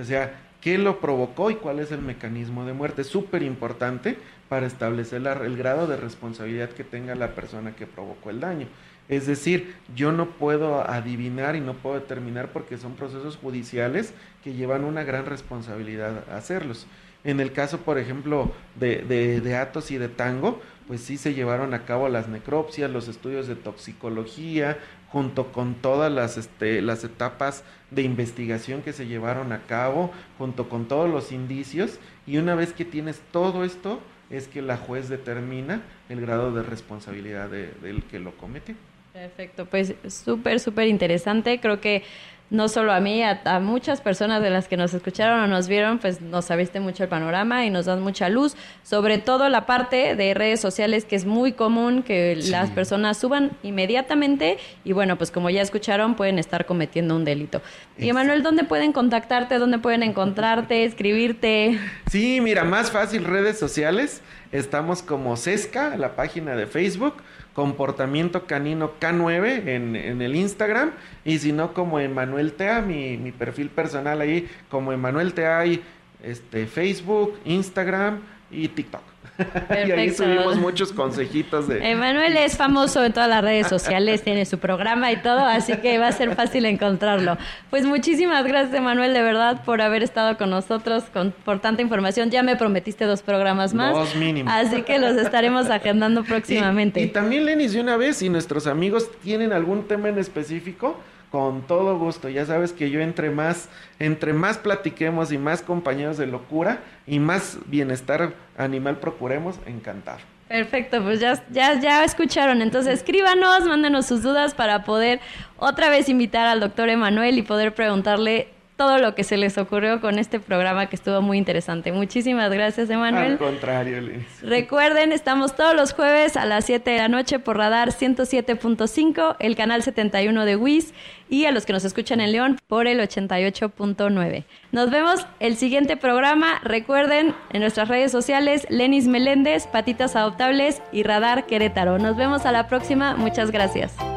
O 0.00 0.02
sea, 0.02 0.40
qué 0.62 0.78
lo 0.78 0.98
provocó 0.98 1.50
y 1.50 1.56
cuál 1.56 1.78
es 1.78 1.92
el 1.92 2.00
mecanismo 2.00 2.64
de 2.64 2.72
muerte. 2.72 3.04
Súper 3.04 3.42
importante 3.42 4.16
para 4.48 4.64
establecer 4.64 5.20
el 5.26 5.58
grado 5.58 5.86
de 5.86 5.98
responsabilidad 5.98 6.70
que 6.70 6.82
tenga 6.82 7.14
la 7.16 7.34
persona 7.34 7.76
que 7.76 7.86
provocó 7.86 8.30
el 8.30 8.40
daño. 8.40 8.66
Es 9.10 9.26
decir, 9.26 9.74
yo 9.94 10.10
no 10.10 10.30
puedo 10.30 10.88
adivinar 10.88 11.54
y 11.54 11.60
no 11.60 11.74
puedo 11.74 11.96
determinar 11.96 12.48
porque 12.50 12.78
son 12.78 12.94
procesos 12.94 13.36
judiciales 13.36 14.14
que 14.42 14.54
llevan 14.54 14.84
una 14.84 15.04
gran 15.04 15.26
responsabilidad 15.26 16.24
a 16.30 16.38
hacerlos. 16.38 16.86
En 17.24 17.40
el 17.40 17.52
caso, 17.52 17.80
por 17.80 17.98
ejemplo, 17.98 18.52
de, 18.74 19.02
de, 19.02 19.42
de 19.42 19.56
Atos 19.56 19.90
y 19.90 19.98
de 19.98 20.08
Tango, 20.08 20.62
pues 20.86 21.02
sí 21.02 21.16
se 21.16 21.34
llevaron 21.34 21.74
a 21.74 21.84
cabo 21.84 22.08
las 22.08 22.28
necropsias, 22.28 22.90
los 22.90 23.08
estudios 23.08 23.46
de 23.46 23.56
toxicología, 23.56 24.78
junto 25.14 25.52
con 25.52 25.76
todas 25.76 26.10
las, 26.10 26.36
este, 26.36 26.82
las 26.82 27.04
etapas 27.04 27.62
de 27.92 28.02
investigación 28.02 28.82
que 28.82 28.92
se 28.92 29.06
llevaron 29.06 29.52
a 29.52 29.60
cabo, 29.60 30.10
junto 30.38 30.68
con 30.68 30.88
todos 30.88 31.08
los 31.08 31.30
indicios, 31.30 32.00
y 32.26 32.38
una 32.38 32.56
vez 32.56 32.72
que 32.72 32.84
tienes 32.84 33.22
todo 33.30 33.62
esto, 33.62 34.00
es 34.28 34.48
que 34.48 34.60
la 34.60 34.76
juez 34.76 35.08
determina 35.08 35.82
el 36.08 36.20
grado 36.20 36.52
de 36.52 36.64
responsabilidad 36.64 37.48
del 37.48 38.02
que 38.10 38.18
lo 38.18 38.36
comete. 38.36 38.74
Perfecto, 39.12 39.66
pues 39.66 39.94
súper, 40.08 40.58
súper 40.58 40.88
interesante. 40.88 41.60
Creo 41.60 41.80
que 41.80 42.02
no 42.50 42.68
solo 42.68 42.92
a 42.92 43.00
mí, 43.00 43.22
a, 43.22 43.58
muchas 43.60 44.00
personas 44.00 44.42
de 44.42 44.50
las 44.50 44.68
que 44.68 44.76
nos 44.76 44.94
escucharon 44.94 45.40
o 45.40 45.46
nos 45.46 45.66
vieron, 45.66 45.98
pues 45.98 46.20
nos 46.20 46.50
abriste 46.50 46.78
mucho 46.78 47.02
el 47.02 47.08
panorama 47.08 47.64
y 47.64 47.70
nos 47.70 47.86
dan 47.86 48.00
mucha 48.02 48.28
luz, 48.28 48.54
sobre 48.82 49.18
todo 49.18 49.48
la 49.48 49.66
parte 49.66 50.14
de 50.14 50.34
redes 50.34 50.60
sociales 50.60 51.04
que 51.04 51.16
es 51.16 51.24
muy 51.24 51.52
común 51.52 52.02
que 52.02 52.36
las 52.36 52.70
personas 52.70 53.18
suban 53.18 53.52
inmediatamente 53.62 54.58
y 54.84 54.92
bueno, 54.92 55.16
pues 55.16 55.30
como 55.30 55.50
ya 55.50 55.62
escucharon, 55.62 56.14
pueden 56.14 56.38
estar 56.38 56.66
cometiendo 56.66 57.16
un 57.16 57.24
delito. 57.24 57.62
Y 57.98 58.08
Emanuel, 58.08 58.42
¿dónde 58.42 58.64
pueden 58.64 58.92
contactarte? 58.92 59.58
¿Dónde 59.58 59.78
pueden 59.78 60.02
encontrarte, 60.02 60.84
escribirte? 60.84 61.78
Sí, 62.10 62.40
mira, 62.40 62.64
más 62.64 62.90
fácil 62.90 63.24
redes 63.24 63.58
sociales. 63.58 64.20
Estamos 64.52 65.02
como 65.02 65.36
Sesca, 65.36 65.96
la 65.96 66.14
página 66.14 66.54
de 66.54 66.66
Facebook 66.66 67.14
Comportamiento 67.54 68.46
Canino 68.46 68.92
K9 69.00 69.68
en, 69.68 69.96
en, 69.96 70.22
el 70.22 70.34
Instagram 70.34 70.90
y 71.24 71.38
si 71.38 71.52
no 71.52 71.72
como 71.72 72.00
Emanuel 72.00 72.52
Tea, 72.52 72.82
mi, 72.82 73.16
mi 73.16 73.32
perfil 73.32 73.70
personal 73.70 74.20
ahí 74.20 74.48
como 74.68 74.92
Emanuel 74.92 75.34
Tea 75.34 75.60
hay 75.60 75.82
este, 76.22 76.66
Facebook, 76.66 77.38
Instagram 77.44 78.20
y 78.50 78.68
TikTok. 78.68 79.13
y 79.86 79.90
ahí 79.90 80.10
subimos 80.10 80.56
muchos 80.56 80.92
consejitos 80.92 81.68
de... 81.68 81.90
Emanuel 81.90 82.36
es 82.36 82.56
famoso 82.56 83.04
en 83.04 83.12
todas 83.12 83.28
las 83.28 83.42
redes 83.42 83.66
sociales, 83.66 84.22
tiene 84.22 84.44
su 84.46 84.58
programa 84.58 85.10
y 85.10 85.16
todo, 85.16 85.40
así 85.40 85.76
que 85.78 85.98
va 85.98 86.08
a 86.08 86.12
ser 86.12 86.36
fácil 86.36 86.64
encontrarlo. 86.66 87.36
Pues 87.70 87.84
muchísimas 87.84 88.44
gracias, 88.44 88.74
Emanuel, 88.74 89.12
de 89.12 89.22
verdad, 89.22 89.64
por 89.64 89.80
haber 89.80 90.02
estado 90.02 90.36
con 90.36 90.50
nosotros, 90.50 91.04
con, 91.12 91.32
por 91.44 91.60
tanta 91.60 91.82
información. 91.82 92.30
Ya 92.30 92.42
me 92.42 92.56
prometiste 92.56 93.04
dos 93.04 93.22
programas 93.22 93.74
más. 93.74 93.94
Dos 93.94 94.14
mínimo. 94.14 94.50
Así 94.50 94.82
que 94.82 94.98
los 94.98 95.16
estaremos 95.16 95.68
agendando 95.70 96.22
próximamente. 96.22 97.00
Y, 97.00 97.04
y 97.04 97.08
también, 97.08 97.44
Lenis, 97.44 97.72
de 97.72 97.80
una 97.80 97.96
vez, 97.96 98.18
si 98.18 98.28
nuestros 98.28 98.66
amigos 98.66 99.10
tienen 99.22 99.52
algún 99.52 99.88
tema 99.88 100.08
en 100.08 100.18
específico, 100.18 101.00
con 101.34 101.62
todo 101.62 101.98
gusto. 101.98 102.28
Ya 102.28 102.46
sabes 102.46 102.72
que 102.72 102.90
yo 102.90 103.00
entre 103.00 103.28
más, 103.28 103.68
entre 103.98 104.32
más 104.32 104.56
platiquemos 104.56 105.32
y 105.32 105.36
más 105.36 105.62
compañeros 105.62 106.16
de 106.16 106.28
locura 106.28 106.78
y 107.08 107.18
más 107.18 107.58
bienestar 107.66 108.34
animal 108.56 109.00
procuremos, 109.00 109.58
encantar. 109.66 110.18
Perfecto, 110.46 111.02
pues 111.02 111.18
ya, 111.18 111.42
ya, 111.50 111.80
ya 111.80 112.04
escucharon. 112.04 112.62
Entonces 112.62 113.00
escríbanos, 113.00 113.64
mándenos 113.64 114.06
sus 114.06 114.22
dudas 114.22 114.54
para 114.54 114.84
poder 114.84 115.18
otra 115.56 115.90
vez 115.90 116.08
invitar 116.08 116.46
al 116.46 116.60
doctor 116.60 116.88
Emanuel 116.88 117.36
y 117.36 117.42
poder 117.42 117.74
preguntarle 117.74 118.53
todo 118.76 118.98
lo 118.98 119.14
que 119.14 119.24
se 119.24 119.36
les 119.36 119.56
ocurrió 119.58 120.00
con 120.00 120.18
este 120.18 120.40
programa 120.40 120.86
que 120.86 120.96
estuvo 120.96 121.22
muy 121.22 121.38
interesante. 121.38 121.92
Muchísimas 121.92 122.50
gracias, 122.52 122.90
Emanuel. 122.90 123.32
Al 123.32 123.38
contrario, 123.38 124.00
Liz. 124.00 124.26
Recuerden, 124.42 125.12
estamos 125.12 125.54
todos 125.54 125.74
los 125.74 125.92
jueves 125.92 126.36
a 126.36 126.44
las 126.44 126.64
7 126.64 126.90
de 126.90 126.98
la 126.98 127.08
noche 127.08 127.38
por 127.38 127.56
Radar 127.56 127.90
107.5, 127.90 129.36
el 129.38 129.56
canal 129.56 129.82
71 129.82 130.44
de 130.44 130.56
WIS 130.56 130.92
y 131.28 131.46
a 131.46 131.52
los 131.52 131.66
que 131.66 131.72
nos 131.72 131.84
escuchan 131.84 132.20
en 132.20 132.32
León 132.32 132.58
por 132.66 132.86
el 132.86 133.00
88.9. 133.00 134.44
Nos 134.72 134.90
vemos 134.90 135.26
el 135.40 135.56
siguiente 135.56 135.96
programa. 135.96 136.60
Recuerden 136.62 137.34
en 137.52 137.60
nuestras 137.60 137.88
redes 137.88 138.12
sociales 138.12 138.66
Lenis 138.70 139.06
Meléndez, 139.06 139.66
Patitas 139.66 140.16
Adoptables 140.16 140.82
y 140.92 141.02
Radar 141.02 141.46
Querétaro. 141.46 141.98
Nos 141.98 142.16
vemos 142.16 142.44
a 142.44 142.52
la 142.52 142.66
próxima. 142.66 143.16
Muchas 143.16 143.50
gracias. 143.50 144.13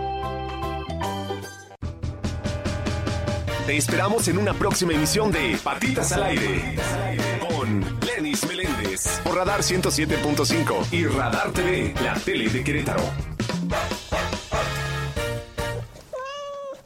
Te 3.67 3.75
esperamos 3.75 4.29
en 4.29 4.37
una 4.37 4.53
próxima 4.53 4.93
emisión 4.93 5.29
de 5.29 5.59
Patitas 5.61 6.13
al 6.13 6.23
Aire 6.23 6.77
con 7.49 7.83
Lenis 8.07 8.47
Meléndez 8.47 9.19
por 9.25 9.35
Radar 9.35 9.59
107.5 9.59 10.93
y 10.93 11.05
Radar 11.05 11.51
TV, 11.51 11.93
la 12.01 12.13
tele 12.13 12.47
de 12.47 12.63
Querétaro. 12.63 13.03